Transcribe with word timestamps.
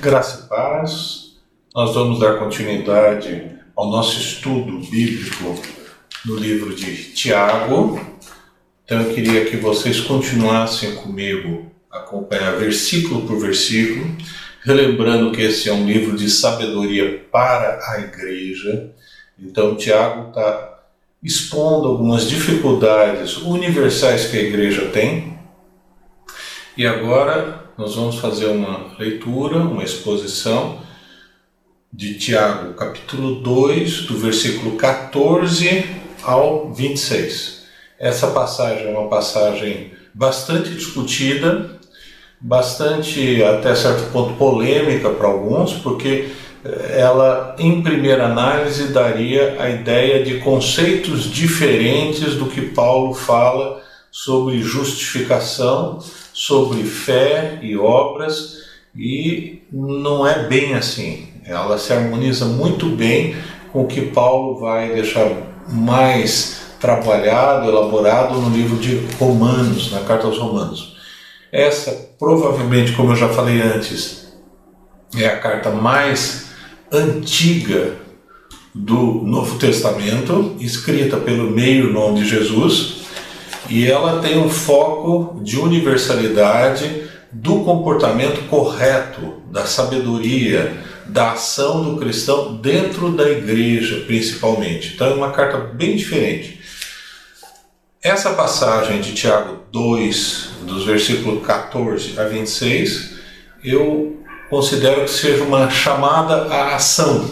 Graça 0.00 0.44
e 0.44 0.48
paz. 0.48 1.36
Nós 1.74 1.94
vamos 1.94 2.20
dar 2.20 2.38
continuidade 2.38 3.50
ao 3.76 3.90
nosso 3.90 4.18
estudo 4.18 4.78
bíblico 4.90 5.60
no 6.24 6.36
livro 6.36 6.74
de 6.74 7.12
Tiago. 7.12 8.00
Então 8.82 9.02
eu 9.02 9.14
queria 9.14 9.44
que 9.44 9.58
vocês 9.58 10.00
continuassem 10.00 10.94
comigo 10.94 11.70
acompanhar 11.90 12.56
versículo 12.56 13.26
por 13.26 13.40
versículo, 13.40 14.16
relembrando 14.62 15.32
que 15.32 15.42
esse 15.42 15.68
é 15.68 15.72
um 15.74 15.84
livro 15.84 16.16
de 16.16 16.30
sabedoria 16.30 17.22
para 17.30 17.78
a 17.92 18.00
igreja. 18.00 18.92
Então 19.38 19.76
Tiago 19.76 20.30
está 20.30 20.82
expondo 21.22 21.88
algumas 21.88 22.26
dificuldades 22.26 23.36
universais 23.36 24.28
que 24.28 24.38
a 24.38 24.42
igreja 24.42 24.86
tem. 24.86 25.38
E 26.74 26.86
agora 26.86 27.69
nós 27.80 27.94
vamos 27.94 28.16
fazer 28.16 28.44
uma 28.44 28.88
leitura, 28.98 29.56
uma 29.56 29.82
exposição 29.82 30.80
de 31.90 32.18
Tiago, 32.18 32.74
capítulo 32.74 33.36
2, 33.36 34.02
do 34.02 34.18
versículo 34.18 34.76
14 34.76 35.86
ao 36.22 36.70
26. 36.74 37.62
Essa 37.98 38.26
passagem 38.32 38.86
é 38.86 38.90
uma 38.90 39.08
passagem 39.08 39.92
bastante 40.12 40.74
discutida, 40.74 41.80
bastante 42.38 43.42
até 43.42 43.74
certo 43.74 44.12
ponto 44.12 44.34
polêmica 44.34 45.08
para 45.08 45.28
alguns, 45.28 45.72
porque 45.72 46.28
eh, 46.62 46.96
ela, 46.98 47.56
em 47.58 47.80
primeira 47.80 48.26
análise, 48.26 48.92
daria 48.92 49.56
a 49.58 49.70
ideia 49.70 50.22
de 50.22 50.38
conceitos 50.40 51.22
diferentes 51.32 52.34
do 52.34 52.44
que 52.44 52.60
Paulo 52.60 53.14
fala 53.14 53.82
sobre 54.10 54.60
justificação 54.60 55.98
sobre 56.40 56.84
fé 56.84 57.58
e 57.60 57.76
obras 57.76 58.62
e 58.96 59.62
não 59.70 60.26
é 60.26 60.48
bem 60.48 60.72
assim. 60.74 61.28
Ela 61.44 61.76
se 61.76 61.92
harmoniza 61.92 62.46
muito 62.46 62.86
bem 62.86 63.36
com 63.70 63.82
o 63.82 63.86
que 63.86 64.00
Paulo 64.06 64.58
vai 64.58 64.94
deixar 64.94 65.30
mais 65.68 66.62
trabalhado, 66.80 67.68
elaborado 67.68 68.40
no 68.40 68.48
livro 68.48 68.78
de 68.78 69.06
Romanos, 69.18 69.92
na 69.92 70.00
carta 70.00 70.26
aos 70.26 70.38
Romanos. 70.38 70.96
Essa, 71.52 72.08
provavelmente, 72.18 72.92
como 72.92 73.12
eu 73.12 73.16
já 73.16 73.28
falei 73.28 73.60
antes, 73.60 74.32
é 75.18 75.26
a 75.26 75.38
carta 75.38 75.70
mais 75.70 76.46
antiga 76.90 77.96
do 78.74 78.96
Novo 79.26 79.58
Testamento, 79.58 80.56
escrita 80.58 81.18
pelo 81.18 81.50
meio-nome 81.50 82.20
de 82.20 82.30
Jesus, 82.30 82.99
e 83.70 83.88
ela 83.88 84.20
tem 84.20 84.36
um 84.36 84.50
foco 84.50 85.40
de 85.42 85.56
universalidade 85.56 87.08
do 87.30 87.60
comportamento 87.60 88.48
correto, 88.48 89.40
da 89.48 89.64
sabedoria, 89.64 90.76
da 91.06 91.32
ação 91.32 91.84
do 91.84 91.96
cristão 91.96 92.56
dentro 92.56 93.12
da 93.12 93.30
igreja, 93.30 94.02
principalmente. 94.06 94.94
Então 94.94 95.06
é 95.06 95.14
uma 95.14 95.30
carta 95.30 95.58
bem 95.58 95.96
diferente. 95.96 96.60
Essa 98.02 98.32
passagem 98.32 99.00
de 99.00 99.14
Tiago 99.14 99.58
2, 99.70 100.50
dos 100.62 100.84
versículos 100.84 101.46
14 101.46 102.18
a 102.18 102.24
26, 102.24 103.20
eu 103.62 104.20
considero 104.48 105.02
que 105.02 105.10
seja 105.10 105.44
uma 105.44 105.70
chamada 105.70 106.52
à 106.52 106.74
ação, 106.74 107.30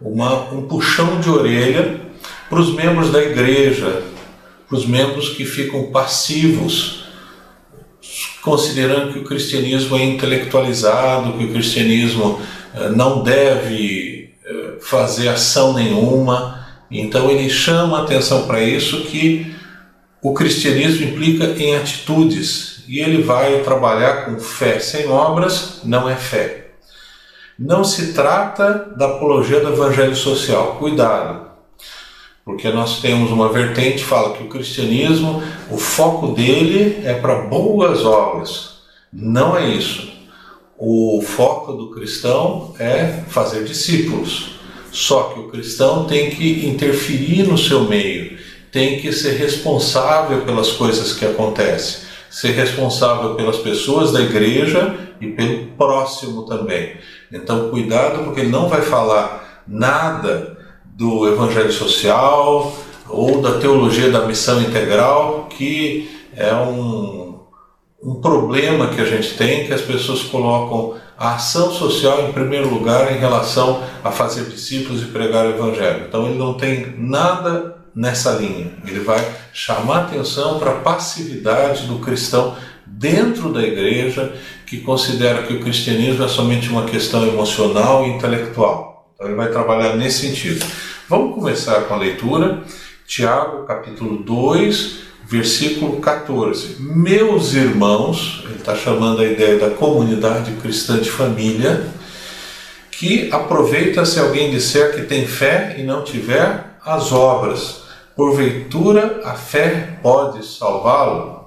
uma, 0.00 0.50
um 0.50 0.62
puxão 0.62 1.20
de 1.20 1.28
orelha 1.28 2.00
para 2.48 2.60
os 2.60 2.74
membros 2.74 3.10
da 3.10 3.22
igreja, 3.22 4.02
para 4.72 4.78
os 4.78 4.86
membros 4.86 5.28
que 5.28 5.44
ficam 5.44 5.90
passivos, 5.92 7.04
considerando 8.40 9.12
que 9.12 9.18
o 9.18 9.24
cristianismo 9.24 9.98
é 9.98 10.02
intelectualizado, 10.02 11.34
que 11.34 11.44
o 11.44 11.52
cristianismo 11.52 12.40
eh, 12.74 12.88
não 12.88 13.22
deve 13.22 14.30
eh, 14.42 14.78
fazer 14.80 15.28
ação 15.28 15.74
nenhuma. 15.74 16.66
Então 16.90 17.30
ele 17.30 17.50
chama 17.50 17.98
a 17.98 18.02
atenção 18.04 18.46
para 18.46 18.62
isso 18.62 19.02
que 19.02 19.54
o 20.22 20.32
cristianismo 20.32 21.04
implica 21.04 21.44
em 21.62 21.76
atitudes 21.76 22.82
e 22.88 22.98
ele 22.98 23.22
vai 23.22 23.60
trabalhar 23.60 24.24
com 24.24 24.40
fé 24.40 24.78
sem 24.78 25.06
obras, 25.06 25.82
não 25.84 26.08
é 26.08 26.16
fé. 26.16 26.70
Não 27.58 27.84
se 27.84 28.14
trata 28.14 28.90
da 28.96 29.04
apologia 29.04 29.60
do 29.60 29.74
evangelho 29.74 30.16
social, 30.16 30.76
cuidado. 30.76 31.51
Porque 32.44 32.68
nós 32.70 33.00
temos 33.00 33.30
uma 33.30 33.48
vertente 33.48 33.98
que 33.98 34.04
fala 34.04 34.36
que 34.36 34.42
o 34.42 34.48
cristianismo, 34.48 35.42
o 35.70 35.78
foco 35.78 36.28
dele 36.28 37.02
é 37.04 37.14
para 37.14 37.42
boas 37.42 38.04
obras. 38.04 38.78
Não 39.12 39.56
é 39.56 39.68
isso. 39.68 40.10
O 40.76 41.22
foco 41.22 41.72
do 41.74 41.90
cristão 41.90 42.74
é 42.78 43.22
fazer 43.28 43.64
discípulos. 43.64 44.56
Só 44.90 45.24
que 45.24 45.40
o 45.40 45.48
cristão 45.48 46.04
tem 46.04 46.30
que 46.30 46.66
interferir 46.66 47.44
no 47.44 47.56
seu 47.56 47.84
meio, 47.84 48.36
tem 48.70 49.00
que 49.00 49.12
ser 49.12 49.38
responsável 49.38 50.42
pelas 50.42 50.72
coisas 50.72 51.14
que 51.14 51.24
acontecem, 51.24 52.00
ser 52.28 52.50
responsável 52.50 53.34
pelas 53.34 53.58
pessoas 53.58 54.12
da 54.12 54.20
igreja 54.20 55.14
e 55.20 55.28
pelo 55.28 55.68
próximo 55.78 56.42
também. 56.42 56.94
Então, 57.32 57.70
cuidado, 57.70 58.24
porque 58.24 58.40
ele 58.40 58.50
não 58.50 58.68
vai 58.68 58.82
falar 58.82 59.64
nada 59.66 60.58
do 60.92 61.26
evangelho 61.26 61.72
social 61.72 62.72
ou 63.08 63.40
da 63.40 63.58
teologia 63.58 64.10
da 64.10 64.26
missão 64.26 64.60
integral, 64.60 65.46
que 65.50 66.10
é 66.36 66.54
um, 66.54 67.40
um 68.02 68.14
problema 68.20 68.88
que 68.88 69.00
a 69.00 69.04
gente 69.04 69.34
tem, 69.34 69.66
que 69.66 69.72
as 69.72 69.80
pessoas 69.80 70.22
colocam 70.22 70.94
a 71.18 71.34
ação 71.34 71.72
social 71.72 72.28
em 72.28 72.32
primeiro 72.32 72.68
lugar 72.68 73.12
em 73.12 73.18
relação 73.18 73.82
a 74.02 74.10
fazer 74.10 74.44
discípulos 74.46 75.02
e 75.02 75.06
pregar 75.06 75.46
o 75.46 75.50
evangelho. 75.50 76.06
Então 76.08 76.26
ele 76.26 76.38
não 76.38 76.54
tem 76.54 76.94
nada 76.98 77.76
nessa 77.94 78.32
linha. 78.32 78.72
Ele 78.86 79.00
vai 79.00 79.24
chamar 79.52 80.04
atenção 80.04 80.58
para 80.58 80.72
a 80.72 80.80
passividade 80.80 81.86
do 81.86 81.98
cristão 81.98 82.56
dentro 82.86 83.52
da 83.52 83.62
igreja 83.62 84.32
que 84.66 84.80
considera 84.80 85.42
que 85.42 85.54
o 85.54 85.60
cristianismo 85.60 86.24
é 86.24 86.28
somente 86.28 86.68
uma 86.68 86.84
questão 86.84 87.26
emocional 87.26 88.06
e 88.06 88.10
intelectual. 88.10 88.91
Então 89.22 89.30
ele 89.30 89.36
vai 89.36 89.52
trabalhar 89.52 89.94
nesse 89.94 90.26
sentido. 90.26 90.66
Vamos 91.08 91.36
começar 91.36 91.82
com 91.82 91.94
a 91.94 91.96
leitura. 91.96 92.64
Tiago, 93.06 93.64
capítulo 93.66 94.20
2, 94.20 94.98
versículo 95.28 96.00
14. 96.00 96.78
Meus 96.80 97.54
irmãos, 97.54 98.42
ele 98.46 98.56
está 98.56 98.74
chamando 98.74 99.20
a 99.20 99.24
ideia 99.24 99.60
da 99.60 99.70
comunidade 99.70 100.50
cristã 100.60 100.98
de 100.98 101.08
família, 101.08 101.86
que 102.90 103.30
aproveita 103.30 104.04
se 104.04 104.18
alguém 104.18 104.50
disser 104.50 104.96
que 104.96 105.02
tem 105.02 105.24
fé 105.24 105.76
e 105.78 105.84
não 105.84 106.02
tiver 106.02 106.78
as 106.84 107.12
obras. 107.12 107.82
Porventura 108.16 109.20
a 109.24 109.34
fé 109.34 110.00
pode 110.02 110.44
salvá-lo? 110.44 111.44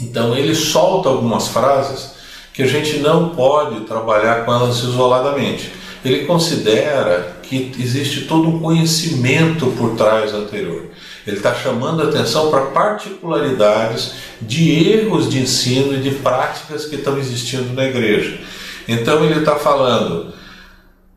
Então 0.00 0.36
ele 0.36 0.52
solta 0.52 1.10
algumas 1.10 1.46
frases 1.46 2.16
que 2.52 2.64
a 2.64 2.66
gente 2.66 2.98
não 2.98 3.36
pode 3.36 3.82
trabalhar 3.82 4.44
com 4.44 4.52
elas 4.52 4.78
isoladamente 4.78 5.85
ele 6.06 6.24
considera 6.24 7.36
que 7.42 7.72
existe 7.78 8.22
todo 8.22 8.48
um 8.48 8.60
conhecimento 8.60 9.66
por 9.76 9.96
trás 9.96 10.32
anterior. 10.32 10.84
Ele 11.26 11.36
está 11.36 11.54
chamando 11.54 12.02
a 12.02 12.06
atenção 12.06 12.50
para 12.50 12.66
particularidades 12.66 14.14
de 14.40 14.88
erros 14.88 15.28
de 15.28 15.40
ensino 15.40 15.94
e 15.94 16.00
de 16.00 16.10
práticas 16.10 16.84
que 16.84 16.96
estão 16.96 17.18
existindo 17.18 17.72
na 17.72 17.84
igreja. 17.84 18.38
Então 18.86 19.24
ele 19.24 19.40
está 19.40 19.56
falando 19.56 20.32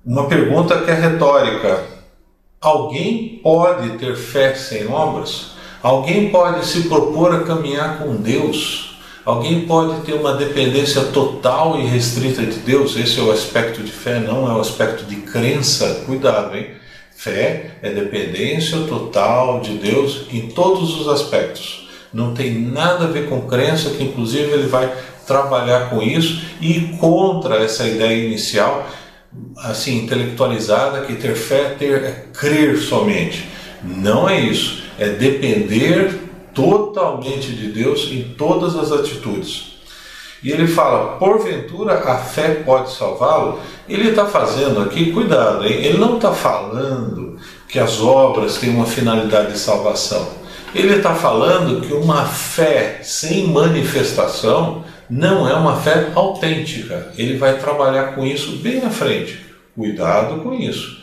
uma 0.03 0.27
pergunta 0.27 0.81
que 0.81 0.89
é 0.89 0.95
retórica: 0.95 1.83
alguém 2.59 3.39
pode 3.43 3.97
ter 3.97 4.15
fé 4.15 4.55
sem 4.55 4.87
obras? 4.87 5.51
Alguém 5.83 6.29
pode 6.29 6.65
se 6.65 6.89
propor 6.89 7.33
a 7.33 7.43
caminhar 7.43 7.99
com 7.99 8.15
Deus? 8.15 8.88
Alguém 9.25 9.67
pode 9.67 10.01
ter 10.01 10.13
uma 10.13 10.33
dependência 10.33 11.01
total 11.05 11.79
e 11.79 11.85
restrita 11.85 12.41
de 12.45 12.59
Deus? 12.59 12.95
Esse 12.95 13.19
é 13.19 13.23
o 13.23 13.31
aspecto 13.31 13.83
de 13.83 13.91
fé, 13.91 14.19
não 14.19 14.49
é 14.49 14.55
o 14.55 14.61
aspecto 14.61 15.03
de 15.05 15.17
crença. 15.17 16.03
Cuidado, 16.05 16.55
hein? 16.55 16.67
Fé 17.15 17.71
é 17.81 17.89
dependência 17.89 18.77
total 18.87 19.59
de 19.59 19.73
Deus 19.73 20.25
em 20.31 20.47
todos 20.47 20.99
os 20.99 21.07
aspectos. 21.09 21.89
Não 22.13 22.33
tem 22.33 22.59
nada 22.59 23.05
a 23.05 23.07
ver 23.07 23.27
com 23.27 23.41
crença, 23.41 23.89
que 23.89 24.03
inclusive 24.03 24.51
ele 24.51 24.67
vai 24.67 24.91
trabalhar 25.27 25.89
com 25.89 26.01
isso 26.01 26.41
e 26.61 26.95
contra 26.97 27.57
essa 27.57 27.85
ideia 27.85 28.25
inicial, 28.25 28.87
assim, 29.57 30.05
intelectualizada, 30.05 31.05
que 31.05 31.13
ter 31.15 31.35
fé 31.35 31.61
é 31.61 31.69
ter 31.77 32.03
é 32.03 32.25
crer 32.33 32.77
somente. 32.77 33.47
Não 33.83 34.27
é 34.27 34.39
isso. 34.39 34.81
É 34.97 35.09
depender 35.09 36.28
totalmente 36.53 37.51
de 37.51 37.71
Deus 37.71 38.09
em 38.11 38.33
todas 38.37 38.75
as 38.75 38.91
atitudes. 38.91 39.79
E 40.41 40.51
ele 40.51 40.67
fala, 40.67 41.17
porventura 41.17 41.95
a 41.95 42.17
fé 42.17 42.63
pode 42.65 42.91
salvá-lo? 42.91 43.59
Ele 43.87 44.09
está 44.09 44.25
fazendo 44.25 44.81
aqui, 44.81 45.11
cuidado, 45.11 45.65
hein? 45.65 45.73
ele 45.73 45.97
não 45.97 46.15
está 46.15 46.31
falando 46.31 47.37
que 47.67 47.77
as 47.77 47.99
obras 47.99 48.57
têm 48.57 48.69
uma 48.69 48.85
finalidade 48.85 49.51
de 49.51 49.59
salvação. 49.59 50.39
Ele 50.73 50.95
está 50.95 51.13
falando 51.15 51.81
que 51.81 51.93
uma 51.93 52.25
fé 52.25 52.99
sem 53.03 53.47
manifestação 53.47 54.85
não 55.09 55.49
é 55.49 55.53
uma 55.55 55.77
fé 55.77 56.11
autêntica. 56.15 57.11
Ele 57.17 57.37
vai 57.37 57.57
trabalhar 57.57 58.15
com 58.15 58.25
isso 58.25 58.57
bem 58.57 58.79
na 58.79 58.91
frente. 58.91 59.43
Cuidado 59.75 60.41
com 60.41 60.53
isso. 60.53 60.99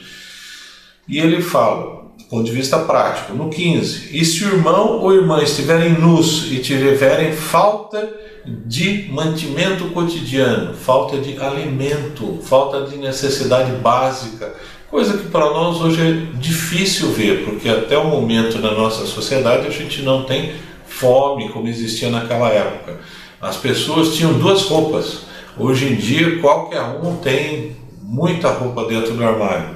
E 1.08 1.19
ele 1.19 1.43
fala, 1.43 2.06
ponto 2.28 2.44
de 2.44 2.52
vista 2.52 2.78
prático, 2.78 3.34
no 3.34 3.49
15: 3.49 4.11
E 4.12 4.25
se 4.25 4.44
o 4.44 4.49
irmão 4.49 5.00
ou 5.00 5.14
irmã 5.14 5.43
estiverem 5.43 5.93
nus 5.93 6.50
e 6.50 6.58
tiverem 6.58 7.32
falta 7.32 8.08
de 8.44 9.08
mantimento 9.11 9.87
cotidiano, 9.90 10.75
falta 10.75 11.19
de 11.19 11.37
alimento, 11.38 12.38
falta 12.43 12.82
de 12.82 12.96
necessidade 12.96 13.73
básica, 13.76 14.55
coisa 14.90 15.19
que 15.19 15.28
para 15.28 15.46
nós 15.46 15.81
hoje 15.81 16.00
é 16.00 16.38
difícil 16.38 17.11
ver, 17.11 17.44
porque 17.44 17.69
até 17.69 17.99
o 17.99 18.08
momento 18.08 18.58
na 18.58 18.72
nossa 18.72 19.05
sociedade 19.06 19.67
a 19.67 19.70
gente 19.70 20.02
não 20.02 20.25
tem 20.25 20.52
fome 20.87 21.49
como 21.49 21.69
existia 21.69 22.11
naquela 22.11 22.49
época. 22.50 22.99
As 23.40 23.56
pessoas 23.56 24.14
tinham 24.14 24.32
duas 24.34 24.62
roupas. 24.62 25.26
Hoje 25.58 25.93
em 25.93 25.96
dia 25.96 26.38
qualquer 26.40 26.82
um 26.82 27.17
tem 27.17 27.76
muita 28.02 28.50
roupa 28.50 28.84
dentro 28.84 29.14
do 29.14 29.25
armário, 29.25 29.75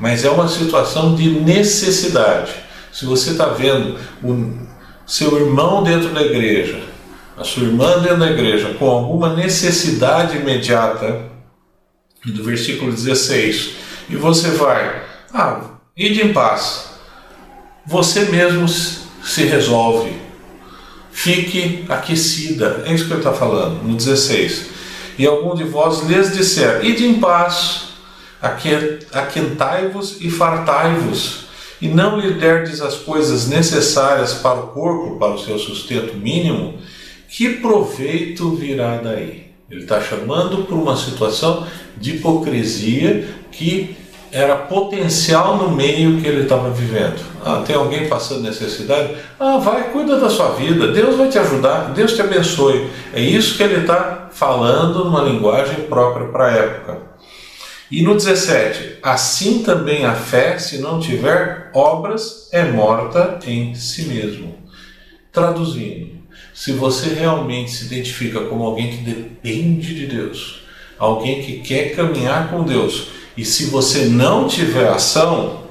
mas 0.00 0.24
é 0.24 0.30
uma 0.30 0.48
situação 0.48 1.14
de 1.14 1.28
necessidade. 1.28 2.52
Se 2.90 3.04
você 3.04 3.32
está 3.32 3.46
vendo 3.46 3.98
o 4.24 4.66
seu 5.06 5.38
irmão 5.38 5.84
dentro 5.84 6.08
da 6.08 6.22
igreja, 6.22 6.82
a 7.36 7.44
sua 7.44 7.64
irmã 7.64 8.00
dentro 8.00 8.18
da 8.18 8.30
igreja 8.30 8.74
com 8.78 8.88
alguma 8.88 9.34
necessidade 9.36 10.38
imediata, 10.38 11.30
do 12.24 12.42
versículo 12.42 12.90
16, 12.90 13.70
e 14.08 14.16
você 14.16 14.50
vai, 14.50 15.02
ah, 15.32 15.60
ide 15.96 16.22
em 16.22 16.32
paz, 16.32 16.90
você 17.86 18.24
mesmo 18.24 18.66
se 18.68 19.44
resolve, 19.44 20.12
fique 21.10 21.84
aquecida, 21.88 22.84
é 22.86 22.92
isso 22.92 23.06
que 23.06 23.12
ele 23.12 23.20
está 23.20 23.32
falando, 23.32 23.82
no 23.82 23.96
16. 23.96 24.70
E 25.18 25.26
algum 25.26 25.54
de 25.54 25.64
vós 25.64 26.02
lhes 26.06 26.32
disser, 26.32 26.84
ide 26.84 27.06
em 27.06 27.20
paz, 27.20 27.89
aquentai-vos 28.40 30.18
e 30.20 30.30
fartai-vos, 30.30 31.46
e 31.80 31.88
não 31.88 32.18
lhe 32.18 32.34
derdes 32.34 32.80
as 32.80 32.96
coisas 32.96 33.48
necessárias 33.48 34.34
para 34.34 34.60
o 34.60 34.66
corpo, 34.68 35.18
para 35.18 35.34
o 35.34 35.38
seu 35.38 35.58
sustento 35.58 36.16
mínimo, 36.16 36.78
que 37.28 37.54
proveito 37.54 38.50
virá 38.56 38.96
daí? 38.96 39.50
Ele 39.70 39.82
está 39.82 40.00
chamando 40.00 40.64
por 40.64 40.74
uma 40.74 40.96
situação 40.96 41.66
de 41.96 42.16
hipocrisia 42.16 43.28
que 43.52 43.96
era 44.32 44.56
potencial 44.56 45.56
no 45.56 45.70
meio 45.70 46.20
que 46.20 46.26
ele 46.26 46.42
estava 46.42 46.70
vivendo. 46.70 47.20
Ah, 47.44 47.62
tem 47.66 47.74
alguém 47.74 48.08
passando 48.08 48.42
necessidade? 48.42 49.14
Ah, 49.38 49.58
vai, 49.58 49.90
cuida 49.90 50.18
da 50.18 50.28
sua 50.28 50.50
vida, 50.50 50.92
Deus 50.92 51.16
vai 51.16 51.28
te 51.28 51.38
ajudar, 51.38 51.92
Deus 51.92 52.12
te 52.14 52.20
abençoe. 52.20 52.90
É 53.12 53.20
isso 53.20 53.56
que 53.56 53.62
ele 53.62 53.80
está 53.80 54.28
falando 54.32 55.04
numa 55.04 55.22
linguagem 55.22 55.84
própria 55.84 56.26
para 56.28 56.46
a 56.46 56.52
época. 56.52 57.09
E 57.90 58.02
no 58.02 58.14
17, 58.14 58.98
assim 59.02 59.64
também 59.64 60.04
a 60.04 60.14
fé, 60.14 60.58
se 60.58 60.78
não 60.78 61.00
tiver 61.00 61.70
obras, 61.74 62.48
é 62.52 62.64
morta 62.64 63.40
em 63.44 63.74
si 63.74 64.04
mesmo. 64.04 64.54
Traduzindo, 65.32 66.20
se 66.54 66.72
você 66.72 67.08
realmente 67.14 67.72
se 67.72 67.86
identifica 67.86 68.40
como 68.42 68.64
alguém 68.64 68.90
que 68.90 68.98
depende 68.98 69.94
de 69.94 70.06
Deus, 70.06 70.62
alguém 70.98 71.42
que 71.42 71.60
quer 71.60 71.96
caminhar 71.96 72.48
com 72.50 72.62
Deus, 72.62 73.08
e 73.36 73.44
se 73.44 73.66
você 73.66 74.04
não 74.04 74.46
tiver 74.46 74.88
ação, 74.88 75.64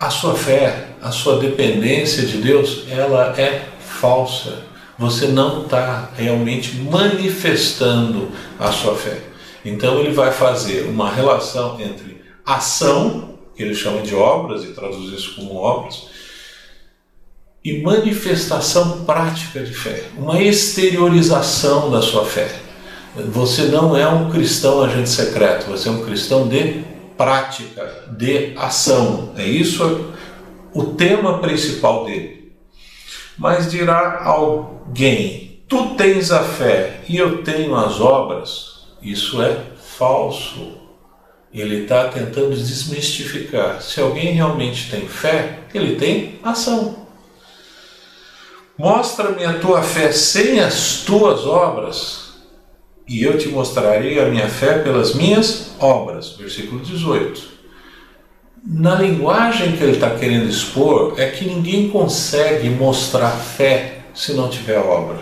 a 0.00 0.10
sua 0.10 0.34
fé, 0.34 0.88
a 1.00 1.12
sua 1.12 1.38
dependência 1.38 2.26
de 2.26 2.38
Deus, 2.38 2.84
ela 2.90 3.34
é 3.38 3.68
falsa. 3.78 4.64
Você 4.98 5.28
não 5.28 5.62
está 5.62 6.10
realmente 6.16 6.76
manifestando 6.76 8.30
a 8.58 8.72
sua 8.72 8.96
fé. 8.96 9.33
Então 9.64 9.98
ele 10.00 10.12
vai 10.12 10.30
fazer 10.30 10.86
uma 10.88 11.10
relação 11.10 11.80
entre 11.80 12.22
ação, 12.44 13.38
que 13.56 13.62
ele 13.62 13.74
chama 13.74 14.02
de 14.02 14.14
obras, 14.14 14.64
e 14.64 14.68
traduz 14.68 15.12
isso 15.12 15.36
como 15.36 15.54
obras, 15.54 16.08
e 17.64 17.80
manifestação 17.80 19.04
prática 19.04 19.62
de 19.62 19.72
fé, 19.72 20.04
uma 20.18 20.42
exteriorização 20.42 21.90
da 21.90 22.02
sua 22.02 22.24
fé. 22.24 22.54
Você 23.16 23.62
não 23.66 23.96
é 23.96 24.06
um 24.06 24.28
cristão 24.28 24.82
agente 24.82 25.08
secreto, 25.08 25.70
você 25.70 25.88
é 25.88 25.92
um 25.92 26.04
cristão 26.04 26.48
de 26.48 26.84
prática, 27.16 28.12
de 28.18 28.52
ação. 28.56 29.32
É 29.36 29.46
isso 29.46 30.12
o 30.74 30.84
tema 30.84 31.38
principal 31.38 32.04
dele. 32.04 32.52
Mas 33.38 33.70
dirá 33.70 34.22
alguém: 34.24 35.60
Tu 35.68 35.94
tens 35.94 36.30
a 36.32 36.42
fé 36.42 37.00
e 37.08 37.16
eu 37.16 37.42
tenho 37.42 37.74
as 37.76 38.00
obras. 38.00 38.73
Isso 39.04 39.42
é 39.42 39.56
falso. 39.98 40.78
Ele 41.52 41.82
está 41.82 42.08
tentando 42.08 42.56
desmistificar. 42.56 43.80
Se 43.80 44.00
alguém 44.00 44.32
realmente 44.32 44.90
tem 44.90 45.06
fé, 45.06 45.60
ele 45.72 45.96
tem 45.96 46.40
ação. 46.42 47.06
Mostra-me 48.76 49.44
a 49.44 49.58
tua 49.60 49.82
fé 49.82 50.10
sem 50.10 50.58
as 50.58 51.02
tuas 51.06 51.46
obras, 51.46 52.32
e 53.06 53.22
eu 53.22 53.38
te 53.38 53.48
mostrarei 53.48 54.18
a 54.18 54.24
minha 54.24 54.48
fé 54.48 54.78
pelas 54.78 55.14
minhas 55.14 55.72
obras. 55.78 56.30
Versículo 56.30 56.80
18. 56.80 57.54
Na 58.66 58.96
linguagem 58.96 59.76
que 59.76 59.82
ele 59.82 59.92
está 59.92 60.10
querendo 60.10 60.48
expor, 60.48 61.14
é 61.18 61.28
que 61.28 61.44
ninguém 61.44 61.88
consegue 61.90 62.68
mostrar 62.70 63.30
fé 63.30 64.00
se 64.14 64.32
não 64.32 64.48
tiver 64.48 64.78
obra. 64.78 65.18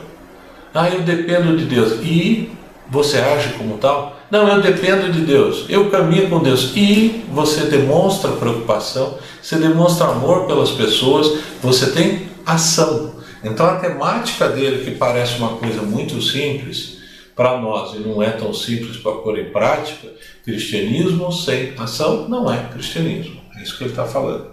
Ah, 0.72 0.88
eu 0.88 1.02
dependo 1.02 1.56
de 1.56 1.64
Deus. 1.64 2.00
E 2.02 2.50
você 2.92 3.18
age 3.18 3.54
como 3.54 3.78
tal? 3.78 4.18
Não, 4.30 4.46
eu 4.46 4.60
dependo 4.60 5.10
de 5.10 5.22
Deus. 5.22 5.64
Eu 5.66 5.88
caminho 5.90 6.28
com 6.28 6.42
Deus. 6.42 6.72
E 6.76 7.24
você 7.32 7.62
demonstra 7.62 8.32
preocupação, 8.32 9.16
você 9.42 9.56
demonstra 9.56 10.08
amor 10.08 10.46
pelas 10.46 10.70
pessoas, 10.72 11.38
você 11.62 11.90
tem 11.90 12.28
ação. 12.44 13.14
Então 13.42 13.64
a 13.64 13.76
temática 13.76 14.46
dele, 14.50 14.84
que 14.84 14.90
parece 14.90 15.38
uma 15.38 15.56
coisa 15.56 15.80
muito 15.80 16.20
simples, 16.20 16.98
para 17.34 17.58
nós 17.58 17.94
e 17.94 18.00
não 18.00 18.22
é 18.22 18.30
tão 18.30 18.52
simples 18.52 18.98
para 18.98 19.12
pôr 19.12 19.38
em 19.38 19.46
prática, 19.46 20.08
cristianismo 20.44 21.32
sem 21.32 21.72
ação 21.78 22.28
não 22.28 22.52
é 22.52 22.68
cristianismo. 22.70 23.40
É 23.56 23.62
isso 23.62 23.78
que 23.78 23.84
ele 23.84 23.90
está 23.90 24.04
falando. 24.04 24.48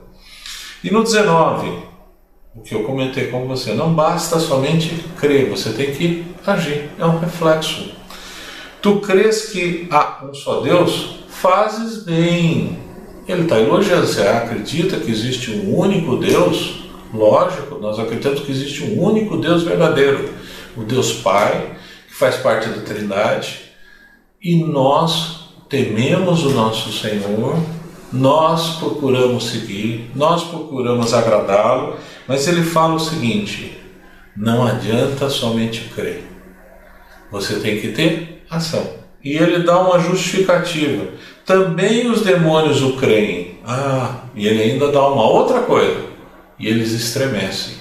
E 0.81 0.89
no 0.89 1.03
19, 1.03 1.77
o 2.56 2.62
que 2.62 2.74
eu 2.74 2.83
comentei 2.83 3.27
com 3.27 3.45
você, 3.45 3.74
não 3.74 3.94
basta 3.94 4.39
somente 4.39 4.96
crer, 5.17 5.50
você 5.50 5.74
tem 5.74 5.93
que 5.93 6.25
agir, 6.48 6.89
é 6.98 7.05
um 7.05 7.19
reflexo. 7.19 7.99
Tu 8.81 8.95
crês 9.01 9.50
que 9.50 9.88
há 9.91 10.24
um 10.24 10.33
só 10.33 10.62
Deus? 10.62 11.19
Fazes 11.27 12.03
bem. 12.03 12.79
Ele 13.27 13.43
está 13.43 13.59
elogiando, 13.59 14.07
você 14.07 14.21
acredita 14.21 14.98
que 14.98 15.12
existe 15.12 15.51
um 15.51 15.77
único 15.77 16.15
Deus? 16.15 16.86
Lógico, 17.13 17.77
nós 17.79 18.00
acreditamos 18.00 18.41
que 18.41 18.51
existe 18.51 18.83
um 18.83 19.03
único 19.03 19.38
Deus 19.38 19.63
verdadeiro, 19.63 20.33
o 20.77 20.83
Deus 20.83 21.13
Pai, 21.13 21.75
que 22.07 22.15
faz 22.15 22.38
parte 22.38 22.69
da 22.69 22.81
Trindade, 22.81 23.62
e 24.41 24.63
nós 24.63 25.50
tememos 25.67 26.45
o 26.45 26.51
nosso 26.51 26.91
Senhor, 26.93 27.57
nós 28.13 28.77
procuramos 28.77 29.50
seguir, 29.50 30.09
nós 30.15 30.43
procuramos 30.43 31.13
agradá-lo, 31.13 31.98
mas 32.27 32.48
ele 32.48 32.63
fala 32.63 32.95
o 32.95 33.00
seguinte: 33.00 33.77
não 34.36 34.65
adianta 34.65 35.29
somente 35.29 35.81
crer, 35.93 36.24
você 37.31 37.59
tem 37.59 37.79
que 37.79 37.89
ter 37.89 38.38
ação. 38.50 38.86
E 39.24 39.38
ele 39.38 39.63
dá 39.63 39.79
uma 39.79 40.00
justificativa. 40.00 41.08
Também 41.46 42.10
os 42.10 42.22
demônios 42.22 42.82
o 42.82 42.98
creem. 42.98 43.60
Ah, 43.65 44.24
e 44.36 44.48
ele 44.48 44.63
ainda 44.63 44.91
dá 44.91 45.08
uma 45.08 45.29
outra 45.29 45.60
coisa 45.62 46.10
e 46.60 46.68
eles 46.68 46.91
estremecem. 46.91 47.75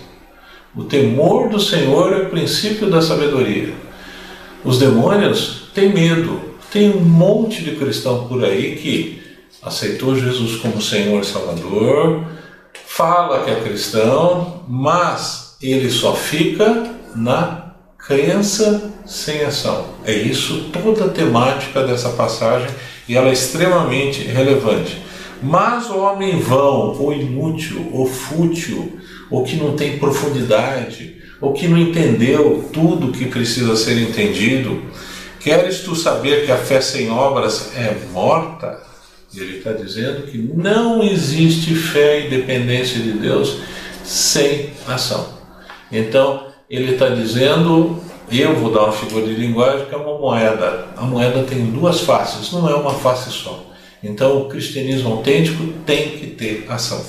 O 0.76 0.84
temor 0.84 1.48
do 1.48 1.58
Senhor 1.58 2.12
é 2.12 2.22
o 2.22 2.30
princípio 2.30 2.88
da 2.88 3.02
sabedoria. 3.02 3.74
Os 4.64 4.78
demônios 4.78 5.70
têm 5.74 5.92
medo. 5.92 6.40
Tem 6.70 6.90
um 6.90 7.00
monte 7.00 7.64
de 7.64 7.76
cristão 7.76 8.28
por 8.28 8.44
aí 8.44 8.76
que 8.76 9.22
aceitou 9.62 10.16
Jesus 10.16 10.56
como 10.56 10.80
Senhor 10.80 11.22
e 11.22 11.26
Salvador, 11.26 12.24
fala 12.86 13.44
que 13.44 13.50
é 13.50 13.60
cristão, 13.60 14.64
mas 14.68 15.56
ele 15.60 15.90
só 15.90 16.14
fica 16.14 16.94
na 17.14 17.67
crença 18.08 18.90
sem 19.04 19.42
ação. 19.44 19.90
É 20.02 20.12
isso 20.12 20.70
toda 20.72 21.04
a 21.04 21.08
temática 21.10 21.86
dessa 21.86 22.08
passagem 22.08 22.68
e 23.06 23.14
ela 23.14 23.28
é 23.28 23.32
extremamente 23.34 24.22
relevante. 24.22 25.02
Mas 25.42 25.88
o 25.90 25.98
homem 25.98 26.40
vão, 26.40 26.98
ou 26.98 27.12
inútil, 27.12 27.90
ou 27.92 28.06
fútil, 28.06 28.98
ou 29.30 29.44
que 29.44 29.56
não 29.56 29.76
tem 29.76 29.98
profundidade, 29.98 31.18
ou 31.40 31.52
que 31.52 31.68
não 31.68 31.78
entendeu 31.78 32.68
tudo 32.72 33.12
que 33.12 33.26
precisa 33.26 33.76
ser 33.76 34.00
entendido, 34.00 34.82
queres 35.38 35.80
tu 35.80 35.94
saber 35.94 36.46
que 36.46 36.50
a 36.50 36.56
fé 36.56 36.80
sem 36.80 37.10
obras 37.10 37.72
é 37.76 37.94
morta? 38.10 38.80
Ele 39.36 39.58
está 39.58 39.72
dizendo 39.72 40.22
que 40.22 40.38
não 40.38 41.04
existe 41.04 41.74
fé 41.74 42.26
e 42.26 42.30
dependência 42.30 42.98
de 43.00 43.12
Deus 43.12 43.58
sem 44.02 44.70
ação. 44.88 45.38
Então, 45.92 46.47
ele 46.68 46.92
está 46.92 47.08
dizendo 47.08 48.00
eu 48.30 48.54
vou 48.56 48.70
dar 48.70 48.84
uma 48.84 48.92
figura 48.92 49.26
de 49.26 49.34
linguagem 49.34 49.86
que 49.86 49.94
é 49.94 49.98
uma 49.98 50.18
moeda. 50.18 50.88
A 50.96 51.02
moeda 51.02 51.42
tem 51.44 51.64
duas 51.66 52.00
faces, 52.00 52.52
não 52.52 52.68
é 52.68 52.74
uma 52.74 52.92
face 52.92 53.30
só. 53.30 53.64
Então 54.02 54.42
o 54.42 54.48
cristianismo 54.48 55.14
autêntico 55.14 55.64
tem 55.86 56.10
que 56.10 56.26
ter 56.26 56.66
ação. 56.68 57.02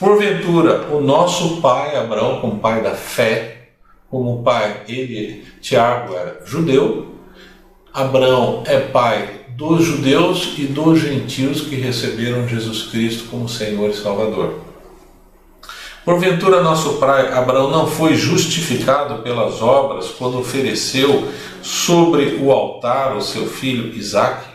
Porventura, 0.00 0.88
o 0.90 1.00
nosso 1.00 1.60
pai 1.60 1.96
Abraão, 1.96 2.40
como 2.40 2.58
pai 2.58 2.82
da 2.82 2.90
fé, 2.90 3.68
como 4.10 4.42
pai, 4.42 4.82
ele, 4.88 5.44
Tiago, 5.60 6.14
era 6.14 6.40
judeu, 6.44 7.14
Abraão 7.94 8.64
é 8.66 8.80
pai 8.80 9.42
dos 9.50 9.84
judeus 9.84 10.54
e 10.58 10.64
dos 10.64 11.00
gentios 11.00 11.60
que 11.60 11.76
receberam 11.76 12.48
Jesus 12.48 12.84
Cristo 12.84 13.28
como 13.30 13.48
Senhor 13.48 13.90
e 13.90 13.94
Salvador. 13.94 14.71
Porventura, 16.04 16.60
nosso 16.62 16.94
pai 16.94 17.32
Abraão 17.32 17.70
não 17.70 17.86
foi 17.86 18.14
justificado 18.14 19.22
pelas 19.22 19.62
obras 19.62 20.08
quando 20.08 20.40
ofereceu 20.40 21.28
sobre 21.62 22.40
o 22.42 22.50
altar 22.50 23.16
o 23.16 23.22
seu 23.22 23.46
filho 23.46 23.94
Isaque? 23.96 24.50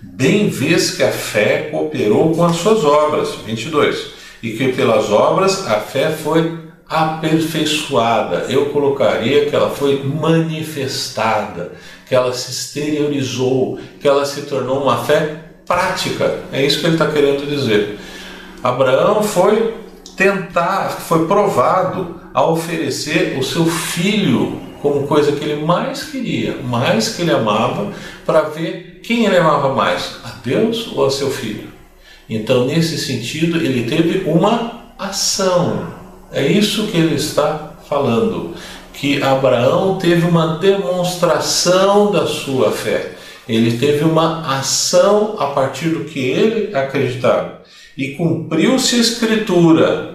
Bem 0.00 0.48
vês 0.48 0.92
que 0.92 1.02
a 1.02 1.12
fé 1.12 1.68
cooperou 1.70 2.34
com 2.34 2.42
as 2.42 2.56
suas 2.56 2.82
obras. 2.82 3.34
22. 3.44 4.06
E 4.42 4.52
que 4.52 4.72
pelas 4.72 5.10
obras 5.10 5.68
a 5.68 5.80
fé 5.80 6.10
foi 6.10 6.58
aperfeiçoada. 6.88 8.46
Eu 8.48 8.70
colocaria 8.70 9.50
que 9.50 9.54
ela 9.54 9.68
foi 9.68 10.02
manifestada, 10.02 11.72
que 12.08 12.14
ela 12.14 12.32
se 12.32 12.50
exteriorizou, 12.50 13.78
que 14.00 14.08
ela 14.08 14.24
se 14.24 14.42
tornou 14.42 14.82
uma 14.82 15.04
fé 15.04 15.44
prática. 15.66 16.38
É 16.50 16.64
isso 16.64 16.80
que 16.80 16.86
ele 16.86 16.94
está 16.94 17.06
querendo 17.06 17.46
dizer. 17.46 17.98
Abraão 18.62 19.22
foi 19.22 19.79
tentar, 20.20 20.90
foi 20.90 21.26
provado 21.26 22.20
a 22.34 22.44
oferecer 22.44 23.38
o 23.38 23.42
seu 23.42 23.64
filho 23.64 24.60
como 24.82 25.06
coisa 25.06 25.32
que 25.32 25.42
ele 25.42 25.64
mais 25.64 26.02
queria, 26.04 26.58
mais 26.62 27.08
que 27.08 27.22
ele 27.22 27.30
amava, 27.30 27.90
para 28.26 28.42
ver 28.42 29.00
quem 29.02 29.24
ele 29.24 29.38
amava 29.38 29.74
mais, 29.74 30.16
a 30.22 30.32
Deus 30.44 30.92
ou 30.94 31.06
a 31.06 31.10
seu 31.10 31.30
filho. 31.30 31.68
Então, 32.28 32.66
nesse 32.66 32.98
sentido, 32.98 33.56
ele 33.56 33.88
teve 33.88 34.28
uma 34.28 34.92
ação. 34.98 35.86
É 36.30 36.46
isso 36.46 36.88
que 36.88 36.98
ele 36.98 37.14
está 37.14 37.76
falando, 37.88 38.54
que 38.92 39.22
Abraão 39.22 39.96
teve 39.96 40.26
uma 40.26 40.58
demonstração 40.58 42.12
da 42.12 42.26
sua 42.26 42.70
fé. 42.70 43.12
Ele 43.48 43.78
teve 43.78 44.04
uma 44.04 44.58
ação 44.58 45.36
a 45.38 45.46
partir 45.46 45.88
do 45.88 46.04
que 46.04 46.20
ele 46.20 46.76
acreditava. 46.76 47.62
E 47.96 48.10
cumpriu-se 48.10 48.96
a 48.96 48.98
escritura 48.98 50.09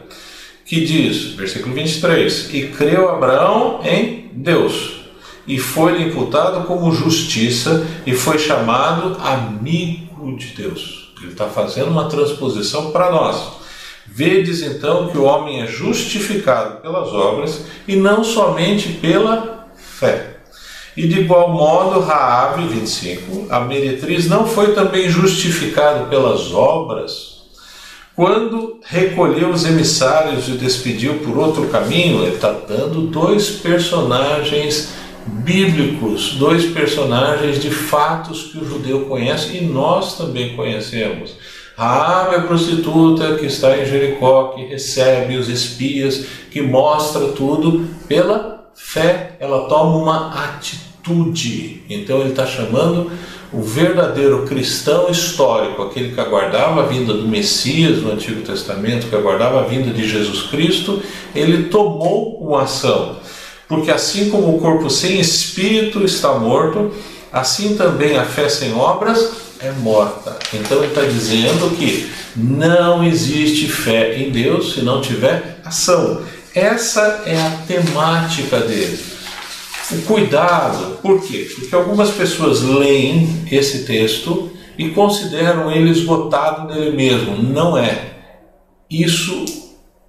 que 0.66 0.84
diz, 0.84 1.34
versículo 1.34 1.76
23, 1.76 2.50
e 2.52 2.68
creu 2.70 3.10
Abraão 3.10 3.82
em 3.84 4.32
Deus, 4.34 5.02
e 5.48 5.60
foi-lhe 5.60 6.06
imputado 6.06 6.66
como 6.66 6.92
justiça, 6.92 7.86
e 8.04 8.14
foi 8.16 8.40
chamado 8.40 9.16
amigo 9.22 10.36
de 10.36 10.48
Deus. 10.48 11.14
Ele 11.22 11.32
está 11.32 11.46
fazendo 11.46 11.92
uma 11.92 12.10
transposição 12.10 12.92
para 12.92 13.12
nós. 13.12 13.64
Vedes 14.08 14.62
então 14.62 15.08
que 15.10 15.18
o 15.18 15.24
homem 15.24 15.62
é 15.62 15.68
justificado 15.68 16.82
pelas 16.82 17.10
obras 17.10 17.66
e 17.88 17.96
não 17.96 18.24
somente 18.24 18.90
pela 18.90 19.68
fé. 19.76 20.38
E 20.98 21.08
de 21.08 21.22
igual 21.22 21.52
modo, 21.52 22.00
Raabe, 22.00 22.68
25, 22.68 23.48
a 23.50 23.60
meretriz 23.60 24.28
não 24.28 24.48
foi 24.48 24.74
também 24.74 25.10
justificado 25.10 26.06
pelas 26.06 26.54
obras, 26.54 27.35
quando 28.16 28.80
recolheu 28.86 29.50
os 29.50 29.66
emissários 29.66 30.48
e 30.48 30.52
despediu 30.52 31.16
por 31.20 31.38
outro 31.38 31.68
caminho, 31.68 32.24
ele 32.24 32.36
está 32.36 32.52
dando 32.52 33.02
dois 33.08 33.50
personagens 33.50 34.94
bíblicos, 35.28 36.36
dois 36.36 36.66
personagens 36.66 37.60
de 37.60 37.70
fatos 37.70 38.44
que 38.44 38.58
o 38.58 38.66
judeu 38.66 39.06
conhece 39.06 39.58
e 39.58 39.62
nós 39.66 40.18
também 40.18 40.56
conhecemos. 40.56 41.36
A 41.78 42.42
prostituta 42.48 43.36
que 43.36 43.48
está 43.48 43.78
em 43.78 43.86
Jericó, 43.86 44.54
que 44.56 44.66
recebe 44.66 45.36
os 45.36 45.50
espias, 45.50 46.26
que 46.50 46.62
mostra 46.62 47.30
tudo 47.34 47.86
pela 48.08 48.70
fé, 48.74 49.36
ela 49.42 49.68
toma 49.68 49.98
uma 49.98 50.46
atitude. 50.46 50.95
Então 51.90 52.22
ele 52.22 52.32
está 52.32 52.46
chamando 52.46 53.12
o 53.54 53.62
verdadeiro 53.62 54.46
cristão 54.46 55.10
histórico, 55.10 55.84
aquele 55.84 56.14
que 56.14 56.20
aguardava 56.20 56.84
a 56.84 56.86
vinda 56.86 57.14
do 57.14 57.28
Messias 57.28 58.02
no 58.02 58.12
Antigo 58.12 58.42
Testamento, 58.42 59.08
que 59.08 59.16
aguardava 59.16 59.62
a 59.62 59.64
vinda 59.64 59.92
de 59.92 60.08
Jesus 60.08 60.44
Cristo, 60.44 61.02
ele 61.34 61.70
tomou 61.70 62.38
uma 62.42 62.64
ação. 62.64 63.18
Porque 63.68 63.92
assim 63.92 64.30
como 64.30 64.56
o 64.56 64.60
corpo 64.60 64.90
sem 64.90 65.20
espírito 65.20 66.04
está 66.04 66.34
morto, 66.34 66.92
assim 67.32 67.76
também 67.76 68.18
a 68.18 68.26
fé 68.26 68.50
sem 68.50 68.74
obras 68.74 69.32
é 69.62 69.72
morta. 69.72 70.38
Então 70.54 70.80
ele 70.80 70.88
está 70.88 71.02
dizendo 71.02 71.76
que 71.78 72.10
não 72.36 73.04
existe 73.04 73.68
fé 73.68 74.18
em 74.18 74.32
Deus 74.32 74.74
se 74.74 74.82
não 74.82 75.02
tiver 75.02 75.62
ação. 75.64 76.22
Essa 76.54 77.24
é 77.26 77.38
a 77.38 77.52
temática 77.66 78.60
dele 78.60 79.15
o 79.92 80.02
cuidado. 80.04 80.98
Por 81.02 81.22
quê? 81.22 81.48
Porque 81.56 81.76
algumas 81.76 82.12
pessoas 82.12 82.62
leem 82.62 83.46
esse 83.52 83.86
texto 83.86 84.52
e 84.78 84.90
consideram 84.90 85.72
ele 85.72 85.90
esgotado 85.90 86.74
nele 86.74 86.96
mesmo. 86.96 87.38
Não 87.38 87.78
é. 87.78 88.14
Isso 88.90 89.46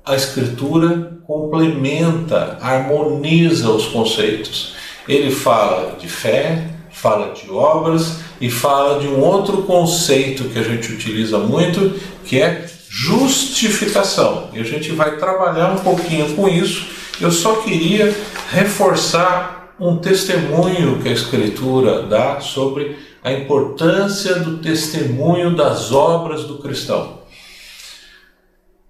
a 0.05 0.15
Escritura 0.15 1.19
complementa, 1.27 2.59
harmoniza 2.61 3.69
os 3.71 3.87
conceitos. 3.87 4.75
Ele 5.09 5.31
fala 5.31 5.97
de 5.99 6.09
fé, 6.09 6.69
fala 6.91 7.33
de 7.35 7.51
obras 7.51 8.21
e 8.41 8.49
fala 8.49 9.01
de 9.01 9.09
um 9.09 9.21
outro 9.21 9.63
conceito 9.63 10.45
que 10.45 10.59
a 10.59 10.63
gente 10.63 10.93
utiliza 10.93 11.39
muito, 11.39 12.01
que 12.25 12.41
é 12.41 12.67
justificação. 12.89 14.51
E 14.53 14.61
a 14.61 14.63
gente 14.63 14.93
vai 14.93 15.17
trabalhar 15.17 15.73
um 15.73 15.79
pouquinho 15.79 16.35
com 16.35 16.49
isso. 16.49 16.87
Eu 17.21 17.33
só 17.33 17.57
queria 17.57 18.15
reforçar 18.51 19.56
um 19.79 19.99
testemunho 19.99 21.03
que 21.03 21.09
a 21.09 21.13
Escritura 21.13 22.03
dá 22.03 22.41
sobre 22.41 22.97
a 23.23 23.33
importância 23.33 24.37
do 24.37 24.59
testemunho 24.59 25.55
das 25.55 25.93
obras 25.93 26.45
do 26.45 26.59
cristão. 26.59 27.21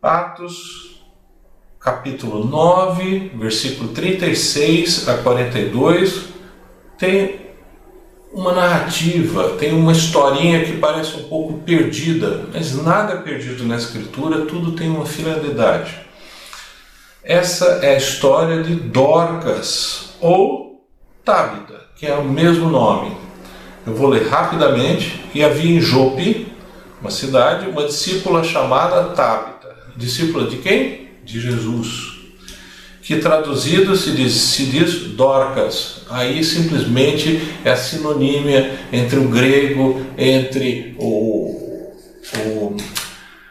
Atos, 0.00 1.02
capítulo 1.80 2.44
9, 2.44 3.32
versículo 3.34 3.88
36 3.88 5.08
a 5.08 5.18
42, 5.18 6.26
tem 6.96 7.46
uma 8.32 8.52
narrativa, 8.52 9.56
tem 9.58 9.72
uma 9.72 9.92
historinha 9.92 10.64
que 10.64 10.76
parece 10.76 11.16
um 11.16 11.24
pouco 11.24 11.54
perdida, 11.60 12.44
mas 12.52 12.74
nada 12.80 13.14
é 13.14 13.16
perdido 13.16 13.64
na 13.64 13.76
Escritura, 13.76 14.44
tudo 14.46 14.72
tem 14.72 14.88
uma 14.88 15.06
finalidade. 15.06 15.98
Essa 17.24 17.80
é 17.82 17.94
a 17.94 17.98
história 17.98 18.62
de 18.62 18.74
Dorcas, 18.74 20.14
ou 20.20 20.75
Tábita, 21.26 21.80
que 21.96 22.06
é 22.06 22.14
o 22.14 22.24
mesmo 22.24 22.70
nome. 22.70 23.10
Eu 23.84 23.92
vou 23.96 24.08
ler 24.08 24.28
rapidamente. 24.28 25.24
E 25.34 25.42
havia 25.42 25.76
em 25.76 25.80
Jope, 25.80 26.46
uma 27.00 27.10
cidade, 27.10 27.68
uma 27.68 27.84
discípula 27.84 28.44
chamada 28.44 29.10
Tábita. 29.10 29.74
Discípula 29.96 30.48
de 30.48 30.58
quem? 30.58 31.08
De 31.24 31.40
Jesus. 31.40 32.14
Que 33.02 33.16
traduzido 33.16 33.96
se 33.96 34.12
diz, 34.12 34.32
se 34.34 34.66
diz 34.66 34.94
Dorcas. 35.16 36.02
Aí 36.08 36.44
simplesmente 36.44 37.42
é 37.64 37.72
a 37.72 37.76
sinonímia 37.76 38.78
entre 38.92 39.18
o 39.18 39.28
grego, 39.28 40.06
entre 40.16 40.94
o, 40.96 41.92
o 42.36 42.76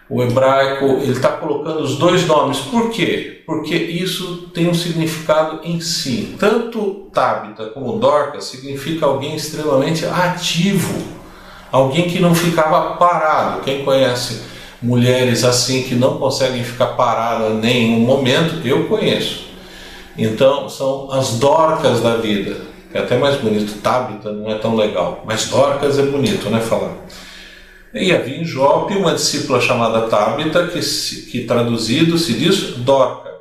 o 0.09 0.21
hebraico 0.21 0.85
ele 0.85 1.11
está 1.11 1.29
colocando 1.29 1.81
os 1.81 1.97
dois 1.97 2.27
nomes. 2.27 2.59
Por 2.59 2.89
quê? 2.91 3.41
Porque 3.45 3.75
isso 3.75 4.49
tem 4.53 4.69
um 4.69 4.73
significado 4.73 5.61
em 5.63 5.79
si. 5.79 6.35
Tanto 6.39 7.07
Tabita 7.11 7.67
como 7.67 7.97
Dorcas 7.97 8.45
significa 8.45 9.05
alguém 9.05 9.35
extremamente 9.35 10.05
ativo, 10.05 10.93
alguém 11.71 12.07
que 12.07 12.19
não 12.19 12.35
ficava 12.35 12.95
parado. 12.97 13.61
Quem 13.61 13.83
conhece 13.83 14.41
mulheres 14.81 15.43
assim 15.43 15.83
que 15.83 15.95
não 15.95 16.17
conseguem 16.17 16.63
ficar 16.63 16.87
paradas 16.87 17.51
em 17.51 17.59
nenhum 17.59 17.99
momento, 18.01 18.65
eu 18.65 18.87
conheço. 18.87 19.45
Então 20.17 20.69
são 20.69 21.11
as 21.11 21.39
Dorcas 21.39 22.01
da 22.01 22.17
vida. 22.17 22.57
É 22.93 22.99
até 22.99 23.17
mais 23.17 23.35
bonito. 23.37 23.81
Tabita 23.81 24.31
não 24.31 24.49
é 24.49 24.55
tão 24.55 24.75
legal, 24.75 25.23
mas 25.25 25.49
Dorcas 25.49 25.97
é 25.97 26.03
bonito, 26.03 26.49
né? 26.49 26.59
Falar. 26.59 26.93
E 27.95 28.11
havia 28.11 28.41
em 28.41 28.45
Jope 28.45 28.93
uma 28.95 29.13
discípula 29.13 29.61
chamada 29.61 30.07
Tabita, 30.07 30.67
que, 30.67 30.79
que 30.79 31.45
traduzido 31.45 32.17
se 32.17 32.33
diz 32.33 32.75
Dorca. 32.77 33.33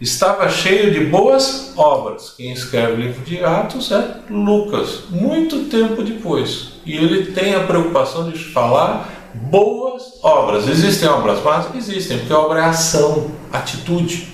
Estava 0.00 0.48
cheio 0.48 0.92
de 0.92 1.06
boas 1.06 1.72
obras. 1.76 2.34
Quem 2.36 2.52
escreve 2.52 2.92
o 2.92 2.96
livro 2.96 3.24
de 3.24 3.42
Atos 3.42 3.90
é 3.90 4.16
Lucas, 4.28 5.04
muito 5.08 5.64
tempo 5.70 6.02
depois. 6.02 6.74
E 6.84 6.94
ele 6.94 7.32
tem 7.32 7.54
a 7.54 7.60
preocupação 7.60 8.30
de 8.30 8.38
falar 8.38 9.10
boas 9.34 10.02
obras. 10.22 10.68
Existem 10.68 11.08
obras 11.08 11.42
más? 11.42 11.74
Existem, 11.74 12.18
porque 12.18 12.32
obra 12.32 12.60
é 12.60 12.64
ação, 12.64 13.30
atitude. 13.52 14.28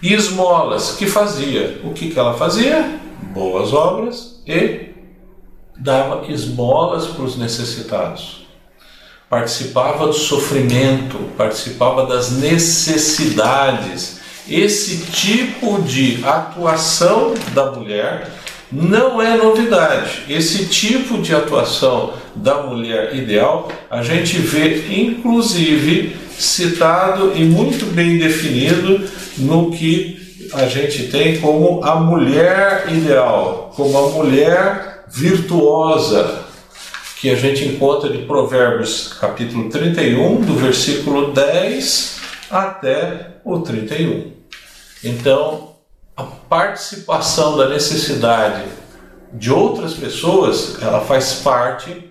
E 0.00 0.14
esmolas, 0.14 0.92
que 0.96 1.06
fazia? 1.06 1.80
O 1.82 1.92
que, 1.92 2.10
que 2.10 2.18
ela 2.18 2.34
fazia? 2.34 3.02
boas 3.32 3.72
obras 3.72 4.42
e 4.46 4.90
dava 5.76 6.30
esmolas 6.30 7.06
para 7.06 7.24
os 7.24 7.36
necessitados. 7.36 8.41
Participava 9.32 10.08
do 10.08 10.12
sofrimento, 10.12 11.16
participava 11.38 12.04
das 12.04 12.32
necessidades. 12.32 14.20
Esse 14.46 15.06
tipo 15.06 15.80
de 15.80 16.22
atuação 16.22 17.32
da 17.54 17.72
mulher 17.72 18.30
não 18.70 19.22
é 19.22 19.34
novidade. 19.34 20.24
Esse 20.28 20.66
tipo 20.66 21.22
de 21.22 21.34
atuação 21.34 22.12
da 22.36 22.62
mulher 22.64 23.16
ideal 23.16 23.72
a 23.90 24.02
gente 24.02 24.36
vê 24.36 24.84
inclusive 24.94 26.14
citado 26.38 27.32
e 27.34 27.42
muito 27.42 27.86
bem 27.86 28.18
definido 28.18 29.00
no 29.38 29.70
que 29.70 30.46
a 30.52 30.66
gente 30.66 31.04
tem 31.04 31.40
como 31.40 31.82
a 31.82 31.94
mulher 31.94 32.84
ideal, 32.90 33.72
como 33.74 33.96
a 33.96 34.10
mulher 34.10 35.04
virtuosa, 35.08 36.51
que 37.22 37.30
a 37.30 37.36
gente 37.36 37.64
encontra 37.64 38.10
de 38.10 38.24
Provérbios 38.24 39.12
capítulo 39.12 39.70
31, 39.70 40.40
do 40.40 40.56
versículo 40.56 41.30
10 41.30 42.20
até 42.50 43.36
o 43.44 43.60
31. 43.60 44.32
Então, 45.04 45.76
a 46.16 46.24
participação 46.24 47.56
da 47.56 47.68
necessidade 47.68 48.64
de 49.32 49.52
outras 49.52 49.94
pessoas, 49.94 50.82
ela 50.82 51.00
faz 51.02 51.34
parte 51.34 52.10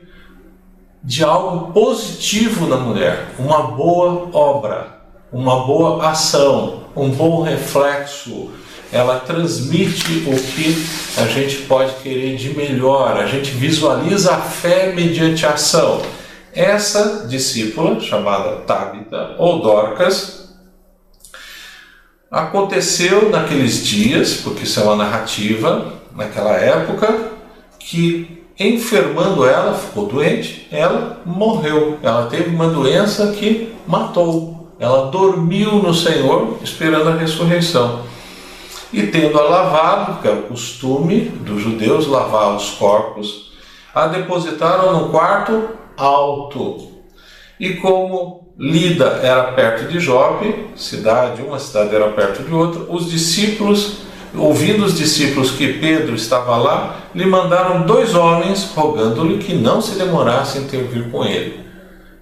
de 1.03 1.25
algo 1.25 1.74
positivo 1.74 2.65
na 2.65 2.77
mulher, 2.77 3.32
uma 3.38 3.63
boa 3.63 4.30
obra, 4.32 5.01
uma 5.30 5.65
boa 5.65 6.10
ação, 6.10 6.86
um 6.96 7.10
bom 7.10 7.41
reflexo. 7.41 8.50
Ela 8.91 9.19
transmite 9.19 10.24
o 10.27 10.36
que 10.36 10.86
a 11.17 11.25
gente 11.25 11.60
pode 11.63 11.93
querer 12.03 12.36
de 12.36 12.55
melhor, 12.55 13.17
a 13.17 13.25
gente 13.25 13.51
visualiza 13.51 14.33
a 14.33 14.41
fé 14.41 14.91
mediante 14.93 15.45
a 15.45 15.51
ação. 15.51 16.01
Essa 16.53 17.25
discípula, 17.27 18.00
chamada 18.01 18.57
Tabita 18.67 19.36
ou 19.38 19.62
Dorcas, 19.62 20.53
aconteceu 22.29 23.29
naqueles 23.29 23.86
dias, 23.86 24.36
porque 24.36 24.63
isso 24.63 24.79
é 24.79 24.83
uma 24.83 24.95
narrativa, 24.98 25.93
naquela 26.13 26.51
época, 26.51 27.31
que 27.79 28.41
enfermando 28.60 29.45
ela, 29.45 29.74
ficou 29.74 30.07
doente, 30.07 30.67
ela 30.71 31.21
morreu. 31.25 31.98
Ela 32.03 32.27
teve 32.27 32.50
uma 32.50 32.69
doença 32.69 33.31
que 33.31 33.74
matou. 33.88 34.71
Ela 34.79 35.10
dormiu 35.10 35.75
no 35.75 35.93
Senhor 35.93 36.57
esperando 36.63 37.10
a 37.10 37.15
ressurreição. 37.15 38.01
E 38.93 39.03
tendo-a 39.03 39.43
lavado, 39.43 40.21
que 40.21 40.27
é 40.27 40.31
o 40.31 40.43
costume 40.43 41.21
dos 41.21 41.62
judeus 41.62 42.07
lavar 42.07 42.55
os 42.55 42.71
corpos, 42.71 43.51
a 43.93 44.07
depositaram 44.07 44.93
num 44.93 45.10
quarto 45.10 45.69
alto. 45.98 46.91
E 47.60 47.75
como 47.75 48.53
Lida 48.57 49.19
era 49.24 49.51
perto 49.53 49.89
de 49.91 50.00
Jope, 50.00 50.67
cidade, 50.75 51.41
uma 51.41 51.60
cidade 51.60 51.95
era 51.95 52.10
perto 52.10 52.43
de 52.43 52.53
outra, 52.53 52.83
os 52.89 53.10
discípulos 53.10 54.01
ouvindo 54.38 54.86
os 54.86 54.98
discípulos 54.98 55.51
que 55.51 55.74
Pedro 55.74 56.15
estava 56.15 56.55
lá, 56.55 57.01
lhe 57.13 57.25
mandaram 57.25 57.86
dois 57.86 58.15
homens 58.15 58.71
rogando-lhe 58.74 59.38
que 59.39 59.53
não 59.53 59.81
se 59.81 59.98
demorasse 59.98 60.60
em 60.60 60.67
ter 60.67 60.83
vir 60.83 61.10
com 61.12 61.25
ele. 61.25 61.60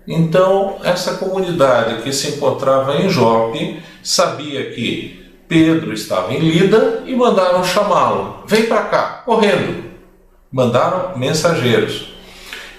Então, 0.08 0.78
essa 0.84 1.16
comunidade 1.16 2.02
que 2.02 2.12
se 2.12 2.30
encontrava 2.30 2.96
em 2.96 3.10
Jope 3.10 3.80
sabia 4.02 4.72
que 4.72 5.29
Pedro 5.50 5.92
estava 5.92 6.32
em 6.32 6.40
Lida 6.40 7.04
e 7.08 7.16
mandaram 7.16 7.64
chamá-lo. 7.64 8.44
Vem 8.46 8.68
para 8.68 8.84
cá, 8.84 9.24
correndo. 9.26 9.84
Mandaram 10.52 11.18
mensageiros. 11.18 12.14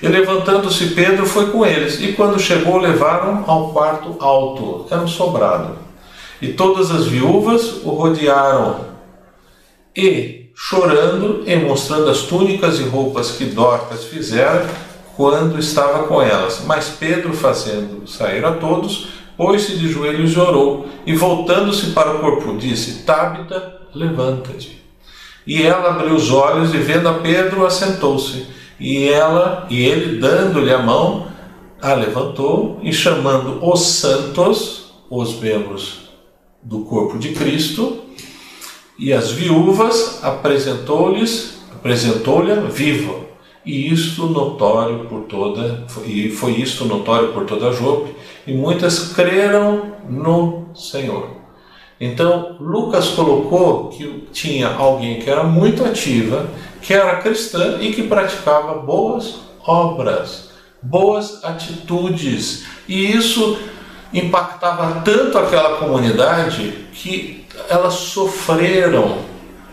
E 0.01 0.07
levantando-se 0.07 0.95
Pedro 0.95 1.27
foi 1.27 1.51
com 1.51 1.67
eles, 1.67 2.01
e 2.01 2.13
quando 2.13 2.39
chegou, 2.39 2.79
levaram 2.79 3.45
ao 3.47 3.73
quarto 3.73 4.17
alto, 4.21 4.87
era 4.89 5.03
um 5.03 5.09
sobrado. 5.09 5.77
E 6.41 6.53
todas 6.53 6.91
as 6.93 7.07
viúvas 7.07 7.83
o 7.85 7.91
rodearam 7.91 8.87
e 9.95 10.51
chorando 10.55 11.43
e 11.47 11.57
mostrando 11.57 12.09
as 12.09 12.23
túnicas 12.23 12.79
e 12.79 12.85
roupas 12.85 13.33
que 13.33 13.47
Dorcas 13.47 14.05
fizera 14.05 14.65
quando 15.17 15.59
estava 15.59 16.05
com 16.05 16.23
elas. 16.23 16.63
Mas 16.65 16.89
Pedro, 16.89 17.35
fazendo 17.35 18.09
sair 18.09 18.45
a 18.45 18.53
todos, 18.53 19.09
pôs-se 19.41 19.79
de 19.79 19.89
joelhos 19.89 20.35
e 20.35 20.39
orou, 20.39 20.87
e 21.07 21.15
voltando-se 21.15 21.93
para 21.93 22.15
o 22.15 22.19
corpo, 22.19 22.59
disse: 22.59 23.05
Tábita, 23.05 23.81
levanta-te. 23.95 24.85
E 25.47 25.63
ela 25.63 25.93
abriu 25.93 26.15
os 26.15 26.31
olhos 26.31 26.75
e 26.75 26.77
vendo 26.77 27.09
a 27.09 27.15
Pedro, 27.15 27.65
assentou-se. 27.65 28.47
E 28.79 29.09
ela 29.09 29.67
e 29.71 29.83
ele 29.83 30.21
dando-lhe 30.21 30.71
a 30.71 30.83
mão, 30.83 31.29
a 31.81 31.95
levantou 31.95 32.81
e 32.83 32.93
chamando 32.93 33.67
os 33.67 33.81
santos, 33.81 34.93
os 35.09 35.41
membros 35.41 36.11
do 36.63 36.81
corpo 36.81 37.19
de 37.19 37.31
Cristo, 37.31 37.99
e 38.99 39.11
as 39.11 39.31
viúvas 39.31 40.23
apresentou-lhes, 40.23 41.63
apresentou-lhe 41.73 42.53
viva. 42.71 43.30
E 43.65 43.93
isto 43.93 44.27
notório 44.27 45.07
por 45.07 45.23
toda, 45.23 45.85
e 46.07 46.31
foi 46.31 46.53
isto 46.53 46.85
notório 46.87 47.33
por 47.33 47.45
toda 47.45 47.73
Jope, 47.73 48.15
e 48.47 48.55
muitas 48.55 49.13
creram 49.13 49.93
no 50.09 50.69
Senhor. 50.75 51.41
Então, 52.01 52.57
Lucas 52.59 53.11
colocou 53.11 53.89
que 53.89 54.27
tinha 54.33 54.69
alguém 54.69 55.21
que 55.21 55.29
era 55.29 55.45
muito 55.45 55.85
ativa, 55.85 56.49
que 56.81 56.95
era 56.95 57.17
cristã 57.17 57.77
e 57.81 57.93
que 57.93 58.05
praticava 58.05 58.77
boas 58.77 59.41
obras, 59.67 60.51
boas 60.81 61.45
atitudes. 61.45 62.65
E 62.89 63.13
isso 63.13 63.59
impactava 64.15 65.03
tanto 65.03 65.37
aquela 65.37 65.77
comunidade 65.77 66.87
que 66.95 67.45
elas 67.69 67.95
sofreram 67.95 69.19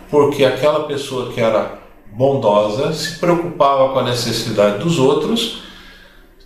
porque 0.09 0.43
aquela 0.43 0.81
pessoa 0.81 1.31
que 1.31 1.39
era 1.39 1.76
bondosa, 2.17 2.91
se 2.93 3.19
preocupava 3.19 3.93
com 3.93 3.99
a 3.99 4.03
necessidade 4.03 4.79
dos 4.79 4.97
outros, 4.97 5.61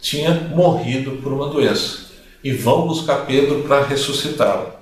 tinha 0.02 0.34
morrido 0.54 1.12
por 1.24 1.32
uma 1.32 1.48
doença. 1.48 2.12
E 2.44 2.52
vão 2.52 2.88
buscar 2.88 3.26
Pedro 3.26 3.62
para 3.62 3.86
ressuscitá-lo. 3.86 4.74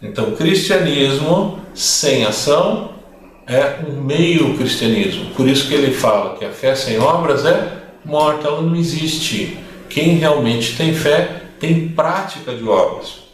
Então, 0.00 0.36
cristianismo 0.36 1.58
sem 1.74 2.24
ação 2.24 2.92
é 3.46 3.80
um 3.88 4.00
meio 4.00 4.56
cristianismo. 4.56 5.30
Por 5.34 5.48
isso 5.48 5.66
que 5.66 5.74
ele 5.74 5.92
fala 5.92 6.36
que 6.36 6.44
a 6.44 6.52
fé 6.52 6.74
sem 6.76 7.00
obras 7.00 7.44
é 7.44 7.82
morta, 8.04 8.46
ela 8.46 8.62
não 8.62 8.76
existe. 8.76 9.58
Quem 9.88 10.18
realmente 10.18 10.76
tem 10.76 10.94
fé 10.94 11.42
tem 11.58 11.88
prática 11.88 12.54
de 12.54 12.62
obras. 12.68 13.24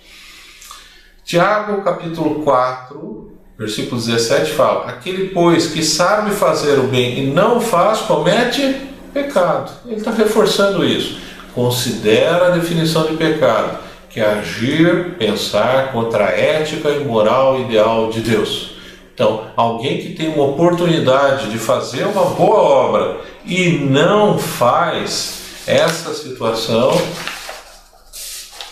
Tiago, 1.24 1.82
capítulo 1.82 2.42
4, 2.44 3.33
versículo 3.58 4.00
17 4.00 4.52
fala: 4.52 4.86
Aquele, 4.88 5.28
pois, 5.28 5.66
que 5.66 5.82
sabe 5.82 6.30
fazer 6.32 6.78
o 6.78 6.88
bem 6.88 7.18
e 7.18 7.26
não 7.26 7.60
faz, 7.60 8.00
comete 8.00 8.76
pecado. 9.12 9.72
Ele 9.86 9.96
está 9.96 10.10
reforçando 10.10 10.84
isso. 10.84 11.18
Considera 11.54 12.48
a 12.48 12.50
definição 12.50 13.06
de 13.06 13.16
pecado, 13.16 13.78
que 14.10 14.20
é 14.20 14.26
agir, 14.26 15.14
pensar 15.16 15.92
contra 15.92 16.26
a 16.26 16.30
ética 16.30 16.90
e 16.90 17.04
moral 17.04 17.60
ideal 17.60 18.10
de 18.10 18.20
Deus. 18.20 18.74
Então, 19.14 19.46
alguém 19.54 19.98
que 19.98 20.14
tem 20.14 20.34
uma 20.34 20.44
oportunidade 20.44 21.48
de 21.48 21.58
fazer 21.58 22.04
uma 22.04 22.24
boa 22.24 22.58
obra 22.58 23.20
e 23.46 23.70
não 23.70 24.36
faz, 24.36 25.62
essa 25.68 26.12
situação 26.12 27.00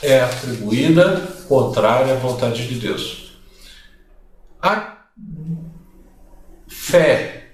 é 0.03 0.21
atribuída 0.21 1.23
contrária 1.49 2.15
à 2.15 2.17
vontade 2.17 2.67
de 2.67 2.75
Deus. 2.75 3.22
A 4.63 4.99
fé 6.69 7.47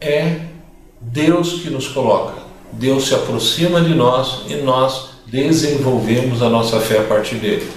é 0.00 0.36
Deus 1.00 1.54
que 1.54 1.68
nos 1.68 1.88
coloca. 1.88 2.34
Deus 2.70 3.08
se 3.08 3.14
aproxima 3.14 3.80
de 3.80 3.92
nós 3.92 4.42
e 4.48 4.54
nós 4.56 5.14
desenvolvemos 5.26 6.42
a 6.42 6.48
nossa 6.48 6.78
fé 6.78 6.98
a 6.98 7.04
partir 7.04 7.36
dele. 7.36 7.68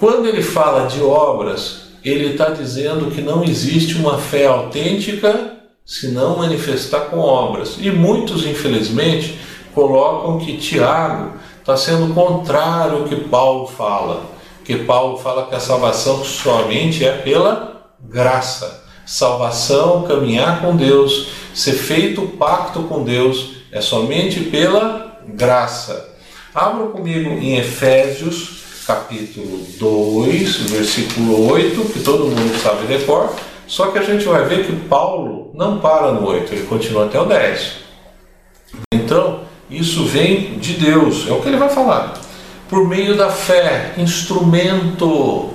Quando 0.00 0.26
ele 0.26 0.42
fala 0.42 0.88
de 0.88 1.00
obras, 1.00 1.92
ele 2.04 2.32
está 2.32 2.50
dizendo 2.50 3.08
que 3.08 3.20
não 3.20 3.44
existe 3.44 3.94
uma 3.94 4.18
fé 4.18 4.46
autêntica 4.46 5.58
se 5.84 6.08
não 6.08 6.38
manifestar 6.38 7.02
com 7.02 7.20
obras. 7.20 7.76
E 7.78 7.88
muitos, 7.92 8.44
infelizmente, 8.44 9.38
colocam 9.72 10.38
que 10.38 10.56
Tiago 10.56 11.36
está 11.60 11.76
sendo 11.76 12.12
contrário 12.12 12.98
ao 12.98 13.04
que 13.04 13.14
Paulo 13.14 13.68
fala. 13.68 14.24
Que 14.64 14.78
Paulo 14.78 15.18
fala 15.18 15.46
que 15.46 15.54
a 15.54 15.60
salvação 15.60 16.24
somente 16.24 17.04
é 17.04 17.12
pela 17.12 17.71
graça. 18.02 18.82
Salvação, 19.04 20.02
caminhar 20.02 20.60
com 20.60 20.76
Deus, 20.76 21.28
ser 21.54 21.72
feito 21.72 22.22
pacto 22.38 22.84
com 22.84 23.02
Deus, 23.02 23.56
é 23.72 23.80
somente 23.80 24.40
pela 24.40 25.18
graça. 25.26 26.08
Abra 26.54 26.86
comigo 26.86 27.30
em 27.30 27.56
Efésios, 27.58 28.62
capítulo 28.86 29.64
2, 29.78 30.56
versículo 30.70 31.50
8, 31.50 31.92
que 31.92 32.00
todo 32.00 32.26
mundo 32.26 32.62
sabe 32.62 32.86
decor, 32.86 33.34
Só 33.66 33.86
que 33.86 33.98
a 33.98 34.02
gente 34.02 34.24
vai 34.24 34.44
ver 34.44 34.66
que 34.66 34.72
Paulo 34.86 35.50
não 35.54 35.78
para 35.78 36.12
no 36.12 36.26
8, 36.26 36.52
ele 36.52 36.66
continua 36.66 37.06
até 37.06 37.18
o 37.18 37.24
10. 37.24 37.76
Então, 38.92 39.40
isso 39.70 40.04
vem 40.04 40.58
de 40.58 40.74
Deus, 40.74 41.26
é 41.26 41.32
o 41.32 41.40
que 41.40 41.48
ele 41.48 41.56
vai 41.56 41.70
falar. 41.70 42.14
Por 42.68 42.86
meio 42.86 43.16
da 43.16 43.30
fé, 43.30 43.94
instrumento. 43.96 45.50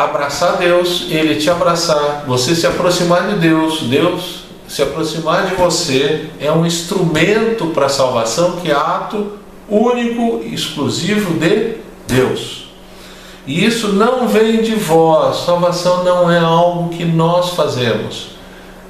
Abraçar 0.00 0.56
Deus, 0.56 1.06
Ele 1.10 1.36
te 1.36 1.50
abraçar, 1.50 2.24
você 2.26 2.54
se 2.54 2.66
aproximar 2.66 3.28
de 3.28 3.36
Deus, 3.36 3.82
Deus 3.82 4.44
se 4.66 4.80
aproximar 4.82 5.46
de 5.46 5.56
você 5.56 6.30
é 6.40 6.50
um 6.50 6.64
instrumento 6.64 7.66
para 7.66 7.86
a 7.86 7.90
salvação 7.90 8.52
que 8.62 8.70
é 8.70 8.74
ato 8.74 9.32
único 9.68 10.42
exclusivo 10.44 11.34
de 11.38 11.76
Deus. 12.06 12.68
E 13.46 13.64
isso 13.64 13.88
não 13.88 14.26
vem 14.26 14.62
de 14.62 14.74
vós, 14.74 15.44
salvação 15.44 16.02
não 16.02 16.30
é 16.30 16.38
algo 16.38 16.88
que 16.88 17.04
nós 17.04 17.50
fazemos, 17.50 18.30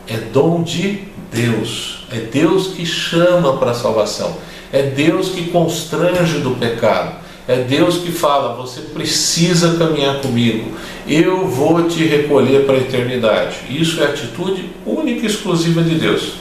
é 0.06 0.16
dom 0.16 0.62
de 0.62 1.08
Deus. 1.32 2.04
É 2.12 2.18
Deus 2.18 2.68
que 2.68 2.84
chama 2.84 3.56
para 3.56 3.70
a 3.70 3.74
salvação, 3.74 4.36
é 4.72 4.82
Deus 4.82 5.30
que 5.30 5.48
constrange 5.50 6.38
do 6.38 6.50
pecado, 6.52 7.19
é 7.50 7.64
Deus 7.64 7.96
que 7.96 8.12
fala: 8.12 8.54
você 8.54 8.80
precisa 8.80 9.76
caminhar 9.76 10.20
comigo, 10.20 10.70
eu 11.08 11.48
vou 11.48 11.88
te 11.88 12.04
recolher 12.04 12.64
para 12.64 12.76
a 12.76 12.78
eternidade. 12.78 13.56
Isso 13.68 14.00
é 14.00 14.04
atitude 14.04 14.70
única 14.86 15.22
e 15.22 15.26
exclusiva 15.26 15.82
de 15.82 15.96
Deus. 15.96 16.34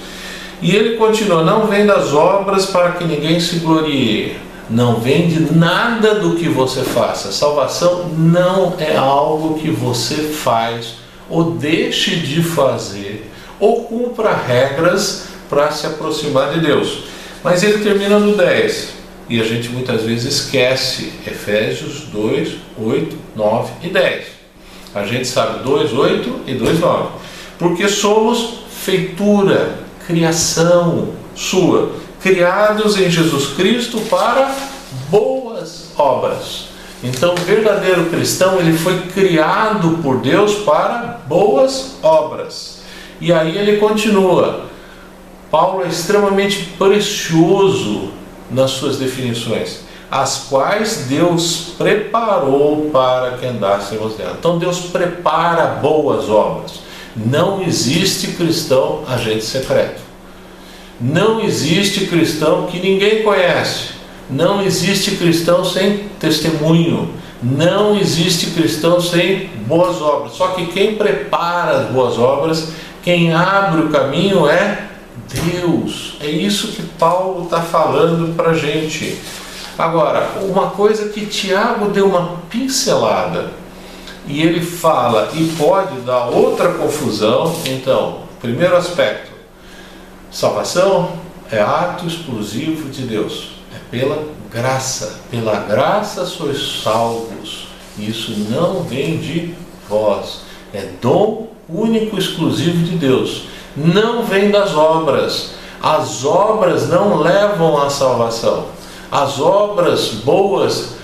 E 0.62 0.76
ele 0.76 0.98
continua: 0.98 1.44
não 1.44 1.66
vem 1.66 1.84
das 1.84 2.14
obras 2.14 2.68
para 2.68 2.92
que 2.92 3.06
ninguém 3.06 3.40
se 3.40 3.56
glorie 3.56 4.38
não 4.70 5.00
vem 5.00 5.28
de 5.28 5.52
nada 5.52 6.14
do 6.14 6.36
que 6.36 6.48
você 6.48 6.84
faça. 6.84 7.32
Salvação 7.32 8.10
não 8.16 8.76
é 8.78 8.96
algo 8.96 9.58
que 9.58 9.72
você 9.72 10.16
faz 10.16 10.98
ou 11.28 11.54
deixe 11.54 12.18
de 12.18 12.44
fazer 12.44 13.32
ou 13.60 13.86
cumpra 13.86 14.32
regras 14.32 15.30
para 15.50 15.72
se 15.72 15.88
aproximar 15.88 16.54
de 16.54 16.60
Deus. 16.60 17.06
Mas 17.44 17.64
ele 17.64 17.84
termina 17.84 18.20
no 18.20 18.38
10 18.38 18.99
e 19.30 19.40
a 19.40 19.44
gente 19.44 19.70
muitas 19.70 20.04
vezes 20.04 20.34
esquece 20.34 21.14
Efésios 21.26 22.02
2, 22.12 22.56
8, 22.78 23.18
9 23.36 23.72
e 23.84 23.90
10. 23.90 24.26
A 24.96 25.06
gente 25.06 25.28
sabe 25.28 25.64
2, 25.64 25.94
8 25.94 26.42
e 26.48 26.56
2, 26.56 26.80
9. 26.80 27.10
Porque 27.58 27.88
somos 27.88 28.64
feitura, 28.70 29.80
criação 30.08 31.14
sua 31.36 31.92
criados 32.22 33.00
em 33.00 33.10
Jesus 33.10 33.54
Cristo 33.54 34.00
para 34.10 34.54
boas 35.10 35.92
obras. 35.98 36.68
Então, 37.04 37.34
o 37.34 37.38
verdadeiro 37.38 38.06
cristão, 38.08 38.60
ele 38.60 38.78
foi 38.78 39.00
criado 39.14 40.00
por 40.04 40.18
Deus 40.18 40.56
para 40.56 41.22
boas 41.28 41.96
obras. 42.04 42.82
E 43.22 43.32
aí 43.32 43.58
ele 43.58 43.78
continua. 43.78 44.66
Paulo 45.50 45.84
é 45.86 45.88
extremamente 45.88 46.74
precioso 46.78 48.12
nas 48.50 48.72
suas 48.72 48.98
definições, 48.98 49.82
as 50.12 50.48
quais 50.50 51.06
Deus 51.08 51.74
preparou 51.78 52.90
para 52.92 53.38
que 53.38 53.46
andássemos 53.46 54.18
nela. 54.18 54.36
Então 54.40 54.58
Deus 54.58 54.80
prepara 54.80 55.66
boas 55.82 56.30
obras. 56.30 56.80
Não 57.16 57.62
existe 57.62 58.28
cristão 58.30 59.04
agente 59.08 59.44
secreto. 59.44 60.02
Não 61.00 61.42
existe 61.42 62.08
cristão 62.08 62.66
que 62.66 62.80
ninguém 62.80 63.24
conhece. 63.24 63.90
Não 64.30 64.62
existe 64.62 65.12
cristão 65.12 65.64
sem 65.64 66.10
testemunho. 66.20 67.14
Não 67.42 67.98
existe 67.98 68.48
cristão 68.48 69.00
sem 69.00 69.48
boas 69.66 70.02
obras. 70.02 70.34
Só 70.34 70.50
que 70.50 70.68
quem 70.68 70.96
prepara 70.96 71.78
as 71.78 71.90
boas 71.90 72.18
obras, 72.18 72.70
quem 73.02 73.34
abre 73.34 73.84
o 73.84 73.90
caminho 73.90 74.48
é 74.48 74.89
Deus. 75.34 76.18
É 76.20 76.28
isso 76.30 76.70
que 76.70 76.84
Paulo 76.84 77.46
está 77.46 77.62
falando 77.62 78.36
para 78.36 78.52
a 78.52 78.54
gente. 78.54 79.18
Agora, 79.78 80.32
uma 80.42 80.72
coisa 80.72 81.10
que 81.10 81.26
Tiago 81.26 81.90
deu 81.90 82.08
uma 82.08 82.38
pincelada 82.50 83.52
e 84.28 84.42
ele 84.42 84.62
fala 84.62 85.30
e 85.34 85.46
pode 85.58 86.02
dar 86.02 86.26
outra 86.26 86.74
confusão. 86.74 87.56
Então, 87.66 88.24
primeiro 88.42 88.76
aspecto: 88.76 89.32
Salvação 90.32 91.14
é 91.52 91.62
ato 91.62 92.06
exclusivo 92.06 92.90
de 92.90 93.04
Deus, 93.04 93.52
é 93.74 93.80
pela 93.90 94.28
graça. 94.52 95.22
Pela 95.32 95.56
graça 95.62 96.26
sois 96.26 96.82
salvos. 96.84 97.68
Isso 97.98 98.32
não 98.50 98.84
vem 98.84 99.18
de 99.18 99.54
vós, 99.90 100.42
é 100.74 100.88
dom 101.02 101.50
único 101.68 102.18
exclusivo 102.18 102.84
de 102.84 102.96
Deus. 102.96 103.44
Não 103.76 104.24
vem 104.24 104.52
das 104.52 104.74
obras. 104.74 105.52
As 105.82 106.26
obras 106.26 106.90
não 106.90 107.20
levam 107.20 107.82
à 107.82 107.90
salvação. 107.90 108.66
As 109.12 109.40
obras 109.40 110.10
boas 110.10 110.96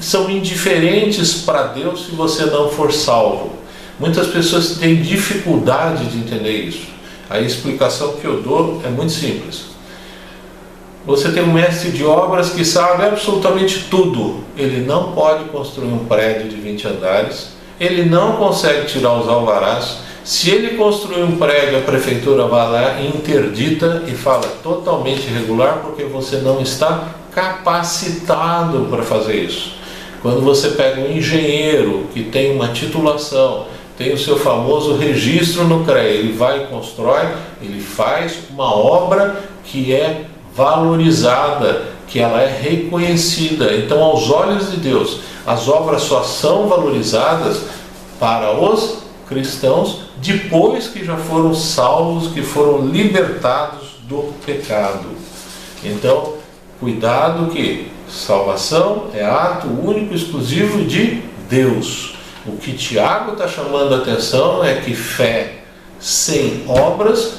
são 0.00 0.30
indiferentes 0.30 1.42
para 1.42 1.68
Deus 1.68 2.06
se 2.06 2.12
você 2.12 2.46
não 2.46 2.68
for 2.68 2.92
salvo. 2.92 3.52
Muitas 3.98 4.26
pessoas 4.26 4.76
têm 4.78 5.02
dificuldade 5.02 6.06
de 6.06 6.18
entender 6.18 6.52
isso. 6.52 6.88
A 7.30 7.40
explicação 7.40 8.12
que 8.14 8.24
eu 8.24 8.42
dou 8.42 8.80
é 8.84 8.88
muito 8.88 9.12
simples. 9.12 9.76
Você 11.06 11.30
tem 11.30 11.42
um 11.42 11.52
mestre 11.52 11.92
de 11.92 12.04
obras 12.04 12.50
que 12.50 12.64
sabe 12.64 13.04
absolutamente 13.04 13.86
tudo. 13.88 14.40
Ele 14.56 14.84
não 14.84 15.12
pode 15.12 15.44
construir 15.44 15.86
um 15.86 16.04
prédio 16.04 16.48
de 16.48 16.56
20 16.56 16.88
andares, 16.88 17.50
ele 17.78 18.04
não 18.04 18.32
consegue 18.32 18.86
tirar 18.86 19.14
os 19.14 19.28
alvarás. 19.28 19.98
Se 20.26 20.50
ele 20.50 20.76
construir 20.76 21.22
um 21.22 21.36
prédio, 21.36 21.78
a 21.78 21.82
prefeitura 21.82 22.48
vai 22.48 22.68
lá 22.68 23.00
interdita 23.00 24.02
e 24.08 24.10
fala 24.10 24.42
totalmente 24.60 25.28
irregular 25.28 25.82
porque 25.84 26.02
você 26.02 26.38
não 26.38 26.60
está 26.60 27.10
capacitado 27.32 28.88
para 28.90 29.04
fazer 29.04 29.36
isso. 29.36 29.74
Quando 30.20 30.40
você 30.40 30.70
pega 30.70 31.00
um 31.00 31.16
engenheiro 31.16 32.08
que 32.12 32.24
tem 32.24 32.56
uma 32.56 32.70
titulação, 32.72 33.66
tem 33.96 34.12
o 34.12 34.18
seu 34.18 34.36
famoso 34.36 34.96
registro 34.96 35.62
no 35.62 35.84
CREA. 35.84 36.14
Ele 36.14 36.32
vai 36.32 36.64
e 36.64 36.66
constrói, 36.66 37.28
ele 37.62 37.80
faz 37.80 38.36
uma 38.50 38.74
obra 38.74 39.44
que 39.62 39.94
é 39.94 40.24
valorizada, 40.52 41.84
que 42.08 42.18
ela 42.18 42.42
é 42.42 42.50
reconhecida. 42.50 43.76
Então, 43.76 44.02
aos 44.02 44.28
olhos 44.28 44.72
de 44.72 44.78
Deus, 44.78 45.20
as 45.46 45.68
obras 45.68 46.02
só 46.02 46.24
são 46.24 46.66
valorizadas 46.66 47.60
para 48.18 48.50
os 48.60 49.04
cristãos 49.28 50.05
depois 50.26 50.88
que 50.88 51.04
já 51.04 51.16
foram 51.16 51.54
salvos, 51.54 52.32
que 52.32 52.42
foram 52.42 52.86
libertados 52.86 53.96
do 54.08 54.32
pecado. 54.44 55.08
Então, 55.84 56.34
cuidado 56.80 57.50
que 57.50 57.90
salvação 58.08 59.10
é 59.14 59.24
ato 59.24 59.68
único 59.68 60.12
e 60.12 60.16
exclusivo 60.16 60.84
de 60.84 61.22
Deus. 61.48 62.16
O 62.44 62.56
que 62.56 62.72
Tiago 62.72 63.32
está 63.32 63.48
chamando 63.48 63.94
a 63.94 63.98
atenção 63.98 64.64
é 64.64 64.76
que 64.76 64.94
fé 64.94 65.62
sem 65.98 66.64
obras 66.68 67.38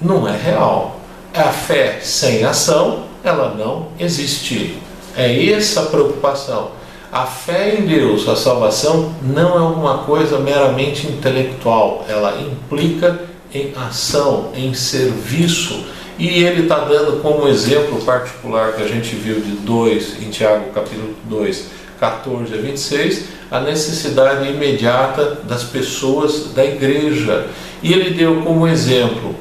não 0.00 0.28
é 0.28 0.36
real. 0.36 1.00
A 1.34 1.44
fé 1.44 2.00
sem 2.00 2.44
ação, 2.44 3.04
ela 3.22 3.54
não 3.54 3.88
existe. 3.98 4.78
É 5.16 5.50
essa 5.50 5.82
a 5.82 5.86
preocupação. 5.86 6.72
A 7.10 7.24
fé 7.24 7.76
em 7.76 7.86
Deus, 7.86 8.28
a 8.28 8.36
salvação, 8.36 9.14
não 9.22 9.56
é 9.56 9.58
alguma 9.58 9.98
coisa 9.98 10.38
meramente 10.38 11.06
intelectual, 11.06 12.04
ela 12.06 12.38
implica 12.38 13.18
em 13.52 13.72
ação, 13.74 14.50
em 14.54 14.74
serviço. 14.74 15.86
E 16.18 16.42
ele 16.44 16.62
está 16.62 16.80
dando 16.80 17.22
como 17.22 17.48
exemplo 17.48 18.02
particular 18.02 18.72
que 18.72 18.82
a 18.82 18.86
gente 18.86 19.14
viu 19.14 19.40
de 19.40 19.52
2, 19.52 20.22
em 20.22 20.28
Tiago 20.28 20.70
capítulo 20.74 21.14
2, 21.24 21.64
14 21.98 22.52
a 22.52 22.56
26, 22.58 23.24
a 23.50 23.60
necessidade 23.60 24.46
imediata 24.46 25.38
das 25.44 25.64
pessoas 25.64 26.52
da 26.52 26.64
igreja. 26.64 27.46
E 27.82 27.92
ele 27.92 28.10
deu 28.10 28.42
como 28.42 28.68
exemplo 28.68 29.34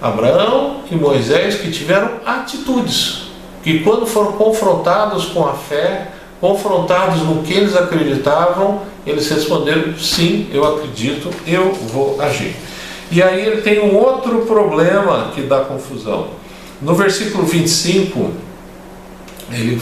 Abraão 0.00 0.82
e 0.90 0.94
Moisés 0.94 1.56
que 1.56 1.72
tiveram 1.72 2.20
atitudes, 2.24 3.30
que 3.64 3.80
quando 3.80 4.06
foram 4.06 4.32
confrontados 4.32 5.24
com 5.24 5.44
a 5.44 5.54
fé, 5.54 6.12
confrontados 6.40 7.22
no 7.22 7.42
que 7.42 7.52
eles 7.52 7.76
acreditavam, 7.76 8.82
eles 9.06 9.28
responderam: 9.28 9.96
sim, 9.98 10.48
eu 10.52 10.64
acredito, 10.66 11.30
eu 11.46 11.72
vou 11.72 12.20
agir. 12.20 12.54
E 13.10 13.22
aí 13.22 13.46
ele 13.46 13.62
tem 13.62 13.80
um 13.80 13.96
outro 13.96 14.40
problema 14.40 15.30
que 15.34 15.42
dá 15.42 15.60
confusão. 15.60 16.28
No 16.80 16.94
versículo 16.94 17.44
25, 17.44 18.30
ele, 19.50 19.80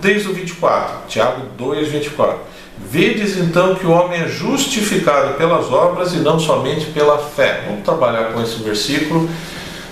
desde 0.00 0.28
o 0.28 0.32
24, 0.32 1.06
Tiago 1.08 1.42
2, 1.56 1.88
24. 1.88 2.52
Vedes 2.90 3.36
então 3.36 3.74
que 3.74 3.86
o 3.86 3.90
homem 3.90 4.22
é 4.22 4.28
justificado 4.28 5.34
pelas 5.34 5.70
obras 5.70 6.12
e 6.14 6.16
não 6.16 6.38
somente 6.38 6.86
pela 6.86 7.18
fé. 7.18 7.62
Vamos 7.66 7.84
trabalhar 7.84 8.32
com 8.32 8.42
esse 8.42 8.56
versículo. 8.62 9.28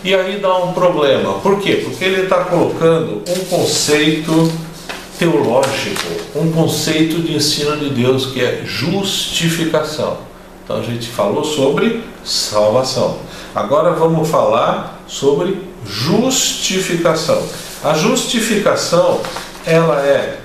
E 0.02 0.14
aí 0.14 0.38
dá 0.40 0.56
um 0.56 0.72
problema. 0.72 1.34
Por 1.34 1.60
quê? 1.60 1.82
Porque 1.84 2.04
ele 2.04 2.22
está 2.22 2.44
colocando 2.44 3.22
um 3.28 3.44
conceito 3.44 4.50
teológico, 5.20 6.08
um 6.34 6.50
conceito 6.50 7.20
de 7.20 7.36
ensino 7.36 7.76
de 7.76 7.90
Deus 7.90 8.26
que 8.32 8.40
é 8.40 8.62
justificação. 8.64 10.16
Então 10.64 10.78
a 10.78 10.82
gente 10.82 11.08
falou 11.08 11.44
sobre 11.44 12.02
salvação. 12.24 13.18
Agora 13.54 13.92
vamos 13.92 14.30
falar 14.30 15.02
sobre 15.06 15.58
justificação. 15.84 17.46
A 17.84 17.92
justificação, 17.92 19.20
ela 19.66 20.00
é 20.00 20.40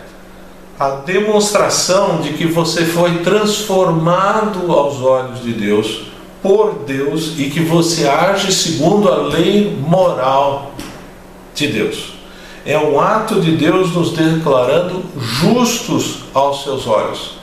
a 0.78 0.90
demonstração 0.90 2.20
de 2.20 2.34
que 2.34 2.46
você 2.46 2.84
foi 2.84 3.20
transformado 3.20 4.70
aos 4.74 5.02
olhos 5.02 5.42
de 5.42 5.54
Deus, 5.54 6.08
por 6.42 6.84
Deus, 6.86 7.34
e 7.38 7.50
que 7.50 7.62
você 7.62 8.10
age 8.10 8.52
segundo 8.52 9.08
a 9.10 9.16
lei 9.16 9.74
moral 9.80 10.74
de 11.54 11.68
Deus. 11.68 12.15
É 12.66 12.80
um 12.80 13.00
ato 13.00 13.40
de 13.40 13.52
Deus 13.52 13.94
nos 13.94 14.14
declarando 14.14 15.06
justos 15.18 16.22
aos 16.34 16.64
seus 16.64 16.88
olhos. 16.88 17.34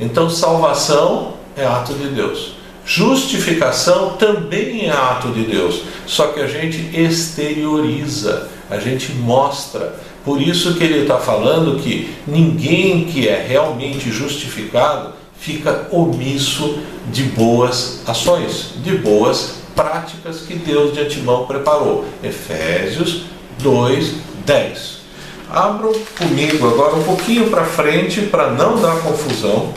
Então, 0.00 0.28
salvação 0.28 1.34
é 1.56 1.64
ato 1.64 1.94
de 1.94 2.08
Deus. 2.08 2.54
Justificação 2.84 4.16
também 4.16 4.86
é 4.86 4.90
ato 4.90 5.28
de 5.28 5.44
Deus, 5.44 5.82
só 6.04 6.28
que 6.28 6.40
a 6.40 6.48
gente 6.48 6.90
exterioriza, 6.98 8.48
a 8.68 8.78
gente 8.78 9.12
mostra. 9.12 9.94
Por 10.24 10.42
isso 10.42 10.74
que 10.74 10.82
ele 10.82 11.02
está 11.02 11.18
falando 11.18 11.80
que 11.80 12.12
ninguém 12.26 13.04
que 13.04 13.28
é 13.28 13.46
realmente 13.48 14.10
justificado 14.10 15.12
fica 15.38 15.86
omisso 15.92 16.78
de 17.12 17.22
boas 17.24 18.02
ações, 18.06 18.70
de 18.82 18.96
boas 18.98 19.54
práticas 19.76 20.40
que 20.40 20.54
Deus 20.54 20.92
de 20.92 21.00
antemão 21.00 21.46
preparou. 21.46 22.04
Efésios 22.22 23.22
2, 23.60 24.14
10. 24.44 25.02
Abram 25.50 25.92
comigo 26.18 26.66
agora 26.68 26.96
um 26.96 27.02
pouquinho 27.02 27.50
para 27.50 27.64
frente 27.64 28.22
para 28.22 28.50
não 28.50 28.80
dar 28.80 28.96
confusão. 29.02 29.74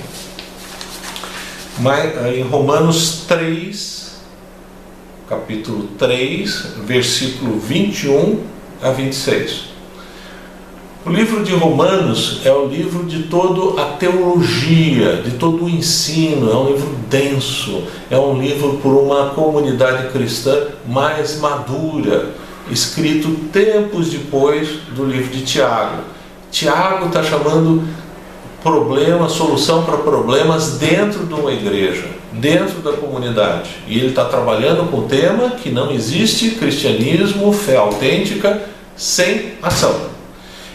Eh, 1.77 2.37
em 2.37 2.41
Romanos 2.43 3.25
3, 3.27 4.15
capítulo 5.27 5.89
3, 5.97 6.67
versículo 6.85 7.59
21 7.59 8.39
a 8.81 8.91
26. 8.91 9.75
O 11.05 11.09
livro 11.11 11.43
de 11.43 11.53
Romanos 11.53 12.41
é 12.45 12.51
o 12.51 12.65
livro 12.65 13.03
de 13.03 13.23
toda 13.23 13.79
a 13.81 13.85
teologia, 13.97 15.17
de 15.17 15.31
todo 15.31 15.65
o 15.65 15.69
ensino, 15.69 16.49
é 16.49 16.55
um 16.55 16.67
livro 16.71 16.95
denso, 17.09 17.83
é 18.09 18.17
um 18.17 18.41
livro 18.41 18.79
por 18.81 18.93
uma 18.95 19.31
comunidade 19.31 20.11
cristã 20.13 20.69
mais 20.87 21.39
madura, 21.39 22.29
escrito 22.69 23.29
tempos 23.51 24.09
depois 24.09 24.69
do 24.95 25.03
livro 25.05 25.31
de 25.31 25.43
Tiago. 25.43 26.03
Tiago 26.51 27.07
está 27.07 27.23
chamando 27.23 27.83
problema, 28.63 29.27
solução 29.29 29.83
para 29.83 29.97
problemas 29.97 30.77
dentro 30.79 31.25
de 31.25 31.33
uma 31.33 31.51
igreja, 31.51 32.07
dentro 32.31 32.79
da 32.81 32.93
comunidade. 32.93 33.69
E 33.87 33.99
ele 33.99 34.07
está 34.07 34.25
trabalhando 34.25 34.89
com 34.89 35.01
o 35.01 35.07
tema 35.07 35.51
que 35.51 35.69
não 35.69 35.91
existe 35.91 36.49
cristianismo, 36.51 37.53
fé 37.53 37.77
autêntica, 37.77 38.63
sem 38.95 39.53
ação. 39.61 40.15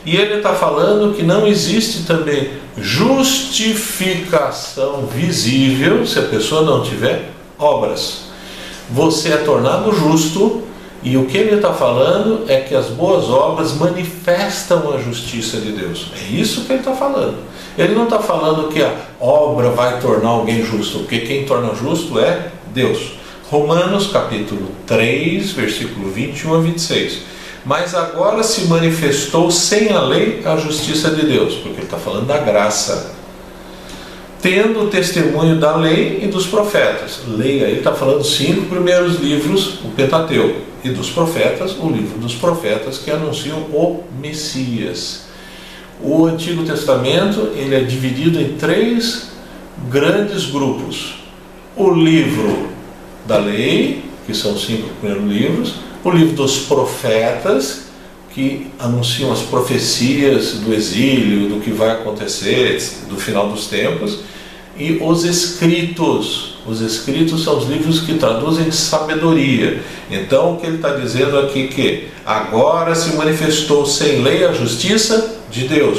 E 0.07 0.17
ele 0.17 0.37
está 0.37 0.55
falando 0.55 1.13
que 1.15 1.25
não 1.25 1.47
existe 1.47 2.05
também 2.05 2.53
justificação 2.79 5.07
visível 5.07 6.07
se 6.07 6.19
a 6.19 6.23
pessoa 6.23 6.63
não 6.63 6.83
tiver 6.83 7.31
obras. 7.59 8.31
Você 8.89 9.29
é 9.31 9.37
tornado 9.39 9.93
justo 9.93 10.70
e 11.03 11.17
o 11.17 11.25
que 11.25 11.39
ele 11.39 11.57
está 11.57 11.73
falando 11.73 12.45
é 12.47 12.61
que 12.61 12.75
as 12.75 12.87
boas 12.87 13.31
obras 13.31 13.75
manifestam 13.75 14.93
a 14.93 14.99
justiça 14.99 15.59
de 15.59 15.73
Deus. 15.73 16.09
É 16.15 16.35
isso 16.35 16.63
que 16.65 16.73
ele 16.73 16.81
está 16.81 16.93
falando. 16.93 17.39
Ele 17.79 17.95
não 17.95 18.05
está 18.05 18.19
falando 18.19 18.69
que 18.69 18.83
a 18.83 18.93
obra 19.19 19.71
vai 19.71 19.99
tornar 19.99 20.29
alguém 20.29 20.63
justo, 20.63 20.99
porque 20.99 21.21
quem 21.21 21.47
torna 21.47 21.75
justo 21.75 22.19
é 22.19 22.51
Deus. 22.75 23.13
Romanos 23.51 24.09
capítulo 24.09 24.71
3, 24.87 25.51
versículo 25.53 26.11
21 26.11 26.55
a 26.55 26.59
26. 26.59 27.19
Mas 27.65 27.95
agora 27.95 28.43
se 28.43 28.67
manifestou 28.67 29.51
sem 29.51 29.91
a 29.91 30.03
lei 30.03 30.43
a 30.45 30.57
justiça 30.57 31.11
de 31.11 31.27
Deus, 31.27 31.55
porque 31.55 31.79
ele 31.79 31.85
está 31.85 31.97
falando 31.97 32.27
da 32.27 32.39
graça 32.39 33.19
tendo 34.43 34.85
o 34.85 34.87
testemunho 34.89 35.57
da 35.57 35.77
lei 35.77 36.21
e 36.23 36.27
dos 36.27 36.47
profetas. 36.47 37.21
Leia, 37.29 37.65
ele 37.65 37.79
está 37.79 37.93
falando 37.93 38.25
cinco 38.25 38.67
primeiros 38.67 39.21
livros, 39.21 39.81
o 39.85 39.89
Pentateuco, 39.89 40.70
e 40.83 40.91
dos 40.91 41.11
profetas, 41.11 41.77
o 41.79 41.89
livro 41.91 42.19
dos 42.19 42.35
profetas 42.35 42.99
que 42.99 43.11
anunciam 43.11 43.59
o 43.59 44.05
Messias. 44.21 45.23
O 46.03 46.25
Antigo 46.27 46.65
Testamento 46.65 47.53
ele 47.55 47.75
é 47.75 47.81
dividido 47.81 48.41
em 48.41 48.55
três 48.55 49.31
grandes 49.89 50.47
grupos: 50.47 51.17
o 51.77 51.91
livro 51.91 52.71
da 53.27 53.39
lei, 53.39 54.05
que 54.27 54.35
são 54.35 54.55
os 54.55 54.65
cinco 54.65 54.89
primeiros 55.01 55.31
livros, 55.31 55.75
o 56.03 56.11
livro 56.11 56.35
dos 56.35 56.61
profetas, 56.61 57.91
que 58.33 58.69
anunciam 58.79 59.33
as 59.33 59.41
profecias 59.41 60.55
do 60.55 60.73
exílio, 60.73 61.49
do 61.49 61.61
que 61.61 61.71
vai 61.71 61.91
acontecer, 61.91 62.81
do 63.09 63.17
final 63.17 63.49
dos 63.49 63.67
tempos, 63.67 64.21
e 64.79 64.99
os 65.03 65.25
escritos. 65.25 66.50
Os 66.67 66.81
escritos 66.81 67.43
são 67.43 67.59
os 67.59 67.69
livros 67.69 68.01
que 68.01 68.15
traduzem 68.15 68.71
sabedoria. 68.71 69.83
Então, 70.11 70.55
o 70.55 70.57
que 70.59 70.67
ele 70.67 70.77
está 70.77 70.91
dizendo 70.91 71.39
aqui 71.39 71.69
que 71.69 72.09
agora 72.25 72.95
se 72.95 73.17
manifestou 73.17 73.87
sem 73.87 74.23
lei 74.23 74.45
a 74.45 74.53
justiça 74.53 75.37
de 75.51 75.67
Deus, 75.67 75.99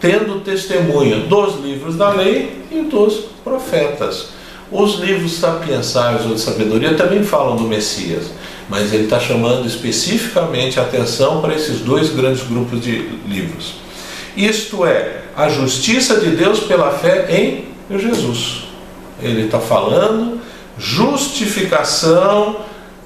tendo 0.00 0.40
testemunho 0.40 1.26
dos 1.26 1.60
livros 1.62 1.96
da 1.96 2.10
lei 2.10 2.62
e 2.70 2.82
dos 2.82 3.24
profetas. 3.42 4.28
Os 4.70 4.98
livros 4.98 5.34
sapiensais 5.34 6.24
ou 6.26 6.34
de 6.34 6.40
sabedoria 6.40 6.94
também 6.94 7.22
falam 7.22 7.56
do 7.56 7.64
Messias, 7.64 8.30
mas 8.68 8.92
ele 8.92 9.04
está 9.04 9.20
chamando 9.20 9.66
especificamente 9.66 10.80
a 10.80 10.82
atenção 10.82 11.40
para 11.40 11.54
esses 11.54 11.80
dois 11.80 12.10
grandes 12.10 12.42
grupos 12.46 12.80
de 12.80 13.08
livros. 13.28 13.74
Isto 14.36 14.84
é, 14.84 15.22
a 15.36 15.48
justiça 15.48 16.20
de 16.20 16.30
Deus 16.30 16.60
pela 16.60 16.90
fé 16.90 17.26
em 17.30 17.96
Jesus. 17.96 18.65
Ele 19.20 19.46
está 19.46 19.58
falando 19.58 20.40
justificação, 20.78 22.56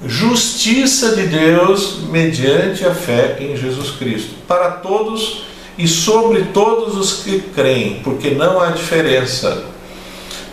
justiça 0.05 1.15
de 1.15 1.27
Deus 1.27 1.99
mediante 2.09 2.85
a 2.85 2.93
fé 2.93 3.37
em 3.39 3.55
Jesus 3.55 3.91
Cristo. 3.91 4.35
Para 4.47 4.71
todos 4.71 5.43
e 5.77 5.87
sobre 5.87 6.43
todos 6.53 6.97
os 6.97 7.23
que 7.23 7.39
creem, 7.39 8.01
porque 8.03 8.31
não 8.31 8.59
há 8.59 8.71
diferença 8.71 9.71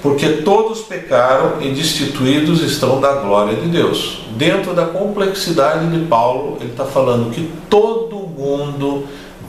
porque 0.02 0.28
todos 0.28 0.80
pecaram 0.80 1.60
e 1.60 1.70
destituídos 1.70 2.62
estão 2.62 3.00
da 3.00 3.14
glória 3.14 3.56
de 3.56 3.68
Deus. 3.68 4.20
Dentro 4.36 4.72
da 4.72 4.86
complexidade 4.86 5.86
de 5.88 6.06
Paulo, 6.06 6.58
ele 6.60 6.70
está 6.70 6.84
falando 6.84 7.30
que 7.30 7.50
todo 7.68 8.16
mundo 8.16 9.06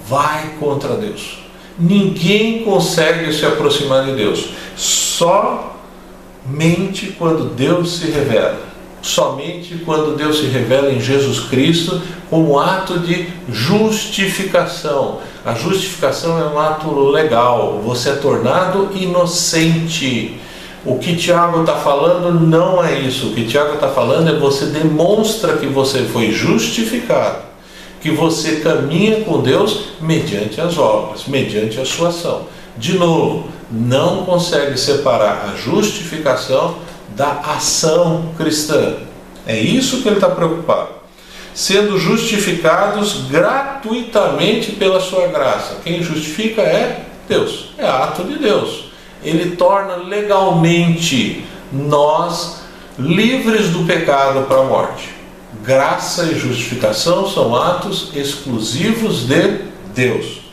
vai 0.08 0.56
contra 0.60 0.96
Deus. 0.96 1.40
Ninguém 1.78 2.64
consegue 2.64 3.32
se 3.32 3.46
aproximar 3.46 4.06
de 4.06 4.14
Deus. 4.14 4.50
Somente 6.46 7.16
quando 7.18 7.56
Deus 7.56 7.98
se 7.98 8.12
revela. 8.12 8.70
Somente 9.02 9.76
quando 9.86 10.16
Deus 10.16 10.40
se 10.40 10.48
revela 10.48 10.92
em 10.92 11.00
Jesus 11.00 11.42
Cristo 11.42 12.02
como 12.30 12.60
ato 12.60 13.00
de 13.00 13.28
justificação. 13.50 15.20
A 15.46 15.54
justificação 15.54 16.38
é 16.38 16.46
um 16.46 16.60
ato 16.60 16.94
legal, 17.10 17.82
você 17.84 18.10
é 18.10 18.16
tornado 18.16 18.90
inocente. 18.94 20.38
O 20.86 20.98
que 20.98 21.16
Tiago 21.16 21.62
está 21.62 21.76
falando 21.76 22.40
não 22.40 22.84
é 22.84 23.00
isso. 23.00 23.28
O 23.28 23.34
que 23.34 23.46
Tiago 23.46 23.76
está 23.76 23.90
falando 23.90 24.30
é 24.30 24.40
você 24.40 24.66
demonstra 24.66 25.58
que 25.58 25.66
você 25.66 26.04
foi 26.04 26.32
justificado, 26.32 27.44
que 28.02 28.12
você 28.12 28.58
caminha 28.58 29.22
com 29.22 29.42
Deus 29.42 29.92
mediante 30.02 30.60
as 30.60 30.78
obras, 30.78 31.26
mediante 31.28 31.80
a 31.80 31.86
sua 31.86 32.10
ação. 32.10 32.48
De 32.80 32.98
novo, 32.98 33.50
não 33.70 34.26
consegue 34.26 34.80
separar 34.80 35.52
a 35.52 35.58
justificação 35.58 36.80
da 37.16 37.32
ação 37.42 38.34
cristã. 38.36 38.96
É 39.46 39.60
isso 39.60 40.02
que 40.02 40.08
ele 40.08 40.16
está 40.16 40.30
preocupado 40.30 41.00
sendo 41.60 41.98
justificados 41.98 43.26
gratuitamente 43.30 44.72
pela 44.74 45.02
sua 45.02 45.28
graça. 45.28 45.80
Quem 45.84 46.02
justifica 46.02 46.62
é 46.62 47.06
Deus, 47.28 47.72
é 47.78 47.86
ato 47.86 48.24
de 48.24 48.38
Deus. 48.40 48.86
Ele 49.22 49.58
torna 49.58 49.98
legalmente 49.98 51.44
nós 51.70 52.62
livres 52.98 53.70
do 53.72 53.86
pecado 53.86 54.48
para 54.48 54.62
a 54.62 54.64
morte. 54.64 55.10
Graça 55.62 56.24
e 56.32 56.40
justificação 56.40 57.28
são 57.28 57.54
atos 57.54 58.12
exclusivos 58.16 59.28
de 59.28 59.60
Deus. 59.94 60.49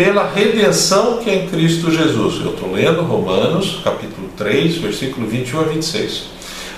Pela 0.00 0.26
redenção 0.26 1.18
que 1.18 1.28
é 1.28 1.44
em 1.44 1.48
Cristo 1.50 1.90
Jesus. 1.90 2.42
Eu 2.42 2.52
estou 2.52 2.72
lendo 2.72 3.02
Romanos, 3.02 3.82
capítulo 3.84 4.30
3, 4.34 4.78
versículo 4.78 5.26
21 5.26 5.60
a 5.60 5.64
26 5.64 6.22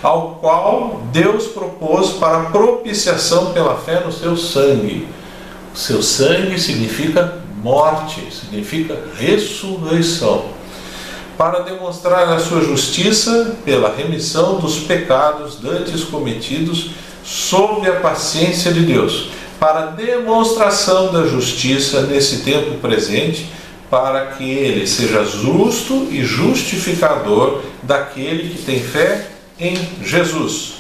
ao 0.02 0.38
qual 0.40 1.00
Deus 1.12 1.46
propôs 1.46 2.14
para 2.14 2.50
propiciação 2.50 3.52
pela 3.52 3.76
fé 3.76 4.02
no 4.04 4.10
seu 4.10 4.36
sangue. 4.36 5.06
O 5.72 5.78
seu 5.78 6.02
sangue 6.02 6.58
significa 6.60 7.38
morte, 7.62 8.26
significa 8.32 8.98
ressurreição. 9.16 10.46
para 11.38 11.60
demonstrar 11.60 12.28
a 12.28 12.40
sua 12.40 12.60
justiça 12.60 13.56
pela 13.64 13.94
remissão 13.94 14.58
dos 14.58 14.80
pecados 14.80 15.60
dantes 15.60 16.02
cometidos 16.02 16.90
sob 17.22 17.88
a 17.88 18.00
paciência 18.00 18.72
de 18.72 18.80
Deus, 18.80 19.28
para 19.62 19.92
demonstração 19.92 21.12
da 21.12 21.24
justiça 21.24 22.02
nesse 22.02 22.38
tempo 22.38 22.78
presente, 22.78 23.46
para 23.88 24.26
que 24.32 24.42
ele 24.42 24.88
seja 24.88 25.24
justo 25.24 26.08
e 26.10 26.24
justificador 26.24 27.60
daquele 27.80 28.48
que 28.48 28.60
tem 28.60 28.80
fé 28.80 29.28
em 29.60 29.78
Jesus. 30.02 30.78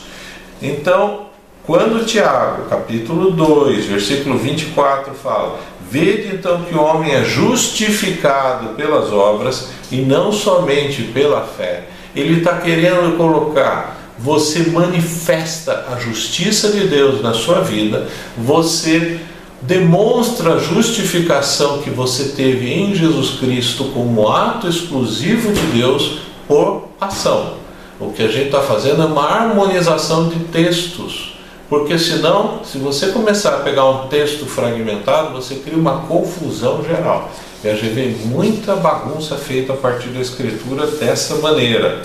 Então, 0.60 1.26
quando 1.64 2.04
Tiago, 2.04 2.64
capítulo 2.68 3.30
2, 3.30 3.84
versículo 3.86 4.36
24, 4.36 5.14
fala: 5.14 5.60
Vede 5.88 6.34
então 6.34 6.64
que 6.64 6.74
o 6.74 6.82
homem 6.82 7.14
é 7.14 7.22
justificado 7.22 8.70
pelas 8.70 9.12
obras 9.12 9.68
e 9.92 9.98
não 9.98 10.32
somente 10.32 11.04
pela 11.04 11.42
fé. 11.42 11.84
Ele 12.16 12.38
está 12.38 12.56
querendo 12.58 13.16
colocar 13.16 14.01
você 14.22 14.70
manifesta 14.70 15.86
a 15.92 15.98
justiça 15.98 16.70
de 16.70 16.86
Deus 16.86 17.20
na 17.20 17.34
sua 17.34 17.60
vida, 17.60 18.06
você 18.38 19.18
demonstra 19.60 20.54
a 20.54 20.58
justificação 20.58 21.82
que 21.82 21.90
você 21.90 22.30
teve 22.36 22.72
em 22.72 22.94
Jesus 22.94 23.38
Cristo 23.38 23.84
como 23.94 24.28
ato 24.28 24.68
exclusivo 24.68 25.52
de 25.52 25.78
Deus 25.78 26.18
por 26.46 26.88
ação. 27.00 27.54
O 27.98 28.12
que 28.12 28.22
a 28.22 28.28
gente 28.28 28.46
está 28.46 28.60
fazendo 28.60 29.02
é 29.02 29.06
uma 29.06 29.24
harmonização 29.24 30.28
de 30.28 30.38
textos, 30.46 31.36
porque 31.68 31.98
senão, 31.98 32.60
se 32.64 32.78
você 32.78 33.08
começar 33.08 33.54
a 33.56 33.60
pegar 33.60 33.88
um 33.88 34.08
texto 34.08 34.46
fragmentado, 34.46 35.32
você 35.32 35.56
cria 35.56 35.78
uma 35.78 36.00
confusão 36.02 36.84
geral. 36.84 37.30
E 37.64 37.68
a 37.68 37.74
gente 37.74 37.94
vê 37.94 38.14
muita 38.24 38.74
bagunça 38.74 39.36
feita 39.36 39.72
a 39.72 39.76
partir 39.76 40.08
da 40.08 40.20
Escritura 40.20 40.86
dessa 40.86 41.36
maneira. 41.36 42.02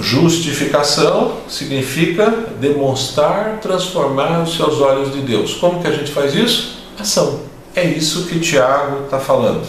Justificação 0.00 1.38
significa 1.48 2.30
demonstrar, 2.60 3.58
transformar 3.60 4.42
os 4.42 4.56
seus 4.56 4.80
olhos 4.80 5.12
de 5.12 5.20
Deus. 5.20 5.54
Como 5.54 5.80
que 5.80 5.86
a 5.86 5.92
gente 5.92 6.10
faz 6.10 6.34
isso? 6.34 6.78
Ação. 6.98 7.40
É 7.74 7.84
isso 7.84 8.26
que 8.26 8.38
Tiago 8.40 9.04
está 9.04 9.18
falando. 9.18 9.66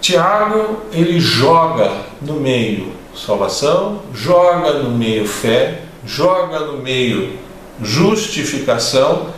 Tiago 0.00 0.82
ele 0.92 1.18
joga 1.18 1.90
no 2.20 2.34
meio 2.34 2.92
salvação, 3.14 4.02
joga 4.12 4.74
no 4.74 4.90
meio 4.90 5.26
fé, 5.26 5.82
joga 6.04 6.60
no 6.60 6.78
meio 6.78 7.38
justificação. 7.80 9.28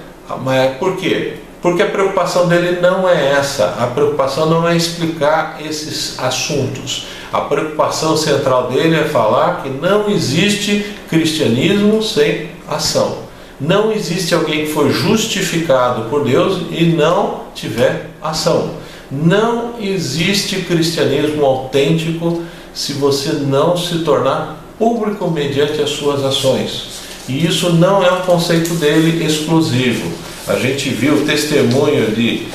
Mas 0.42 0.76
por 0.79 0.96
quê? 0.96 1.37
Porque 1.62 1.83
a 1.83 1.90
preocupação 1.90 2.48
dele 2.48 2.81
não 2.81 3.09
é 3.09 3.33
essa. 3.33 3.76
A 3.79 3.87
preocupação 3.87 4.46
não 4.46 4.68
é 4.68 4.76
explicar 4.76 5.59
esses 5.64 6.18
assuntos. 6.18 7.07
A 7.33 7.41
preocupação 7.41 8.17
central 8.17 8.71
dele 8.71 8.97
é 8.97 9.05
falar 9.05 9.62
que 9.62 9.69
não 9.69 10.09
existe 10.09 10.87
cristianismo 11.09 12.03
sem 12.03 12.49
ação. 12.69 13.19
Não 13.61 13.91
existe 13.91 14.35
alguém 14.35 14.67
que 14.67 14.73
foi 14.73 14.93
justificado 14.93 16.11
por 16.11 16.25
Deus 16.25 16.62
e 16.71 16.85
não 16.85 17.45
tiver 17.55 18.11
ação. 18.23 18.71
Não 19.11 19.75
existe 19.81 20.57
cristianismo 20.62 21.45
autêntico 21.45 22.43
se 22.75 22.93
você 22.93 23.33
não 23.33 23.77
se 23.77 24.01
tornar 24.01 24.62
público 24.79 25.31
mediante 25.31 25.81
as 25.81 25.91
suas 25.91 26.23
ações. 26.23 26.97
E 27.29 27.47
isso 27.47 27.73
não 27.73 28.05
é 28.05 28.12
um 28.12 28.21
conceito 28.21 28.75
dele 28.75 29.25
exclusivo. 29.25 30.12
A 30.47 30.55
gente 30.57 30.91
viu 30.91 31.15
o 31.15 31.25
testemunho 31.25 32.12
de 32.12 32.47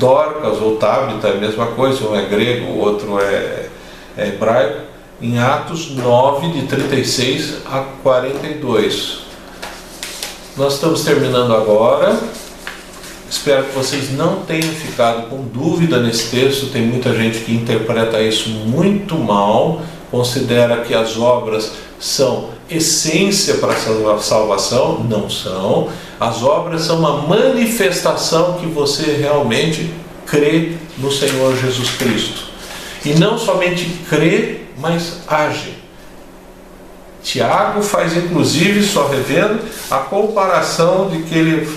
Dorcas 0.00 0.60
ou 0.60 0.76
Tabita, 0.76 1.28
é 1.28 1.32
a 1.32 1.36
mesma 1.36 1.66
coisa, 1.66 2.08
um 2.08 2.16
é 2.16 2.24
grego, 2.24 2.72
o 2.72 2.78
outro 2.78 3.20
é, 3.20 3.68
é 4.16 4.28
hebraico, 4.28 4.80
em 5.20 5.38
Atos 5.38 5.90
9, 5.90 6.48
de 6.48 6.66
36 6.66 7.58
a 7.66 7.80
42. 8.02 9.18
Nós 10.56 10.74
estamos 10.74 11.04
terminando 11.04 11.54
agora. 11.54 12.18
Espero 13.28 13.64
que 13.64 13.74
vocês 13.74 14.12
não 14.12 14.40
tenham 14.42 14.72
ficado 14.72 15.28
com 15.28 15.42
dúvida 15.42 16.00
nesse 16.00 16.30
texto. 16.30 16.70
Tem 16.72 16.82
muita 16.82 17.14
gente 17.14 17.40
que 17.40 17.54
interpreta 17.54 18.20
isso 18.20 18.48
muito 18.48 19.16
mal, 19.16 19.82
considera 20.10 20.82
que 20.82 20.94
as 20.94 21.18
obras 21.18 21.72
são 21.98 22.50
essência 22.70 23.54
para 23.54 23.74
a 23.74 24.18
salvação. 24.18 25.04
Não 25.04 25.28
são. 25.28 25.88
As 26.18 26.42
obras 26.42 26.82
são 26.82 26.98
uma 26.98 27.22
manifestação 27.22 28.54
que 28.54 28.66
você 28.66 29.16
realmente 29.16 29.92
crê 30.24 30.72
no 30.98 31.12
Senhor 31.12 31.56
Jesus 31.56 31.90
Cristo. 31.90 32.45
E 33.06 33.14
não 33.14 33.38
somente 33.38 33.84
crê, 34.08 34.60
mas 34.78 35.20
age. 35.28 35.74
Tiago 37.22 37.82
faz 37.82 38.16
inclusive, 38.16 38.82
só 38.82 39.08
revendo, 39.08 39.60
a 39.90 39.98
comparação 39.98 41.08
de 41.08 41.22
que 41.22 41.34
ele 41.34 41.68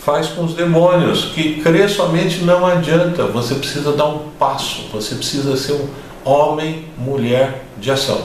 faz 0.00 0.28
com 0.28 0.44
os 0.44 0.54
demônios, 0.54 1.32
que 1.34 1.60
crer 1.60 1.88
somente 1.90 2.44
não 2.44 2.64
adianta, 2.64 3.24
você 3.24 3.54
precisa 3.54 3.92
dar 3.92 4.06
um 4.06 4.28
passo, 4.38 4.82
você 4.92 5.16
precisa 5.16 5.56
ser 5.56 5.72
um 5.72 5.88
homem, 6.24 6.86
mulher 6.96 7.64
de 7.78 7.90
ação. 7.90 8.20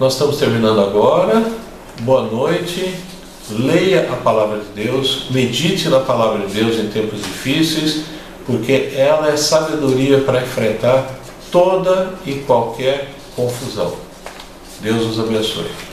Nós 0.00 0.14
estamos 0.14 0.36
terminando 0.38 0.80
agora. 0.80 1.42
Boa 2.00 2.22
noite 2.22 2.94
leia 3.50 4.08
a 4.12 4.16
palavra 4.16 4.58
de 4.58 4.84
Deus, 4.84 5.26
medite 5.30 5.88
na 5.88 6.00
palavra 6.00 6.46
de 6.46 6.52
Deus 6.52 6.76
em 6.76 6.88
tempos 6.88 7.22
difíceis, 7.22 8.02
porque 8.48 8.94
ela 8.96 9.28
é 9.30 9.36
sabedoria 9.36 10.22
para 10.22 10.40
enfrentar 10.40 11.06
toda 11.52 12.14
e 12.24 12.36
qualquer 12.36 13.10
confusão. 13.36 13.94
Deus 14.80 15.04
os 15.04 15.20
abençoe. 15.20 15.87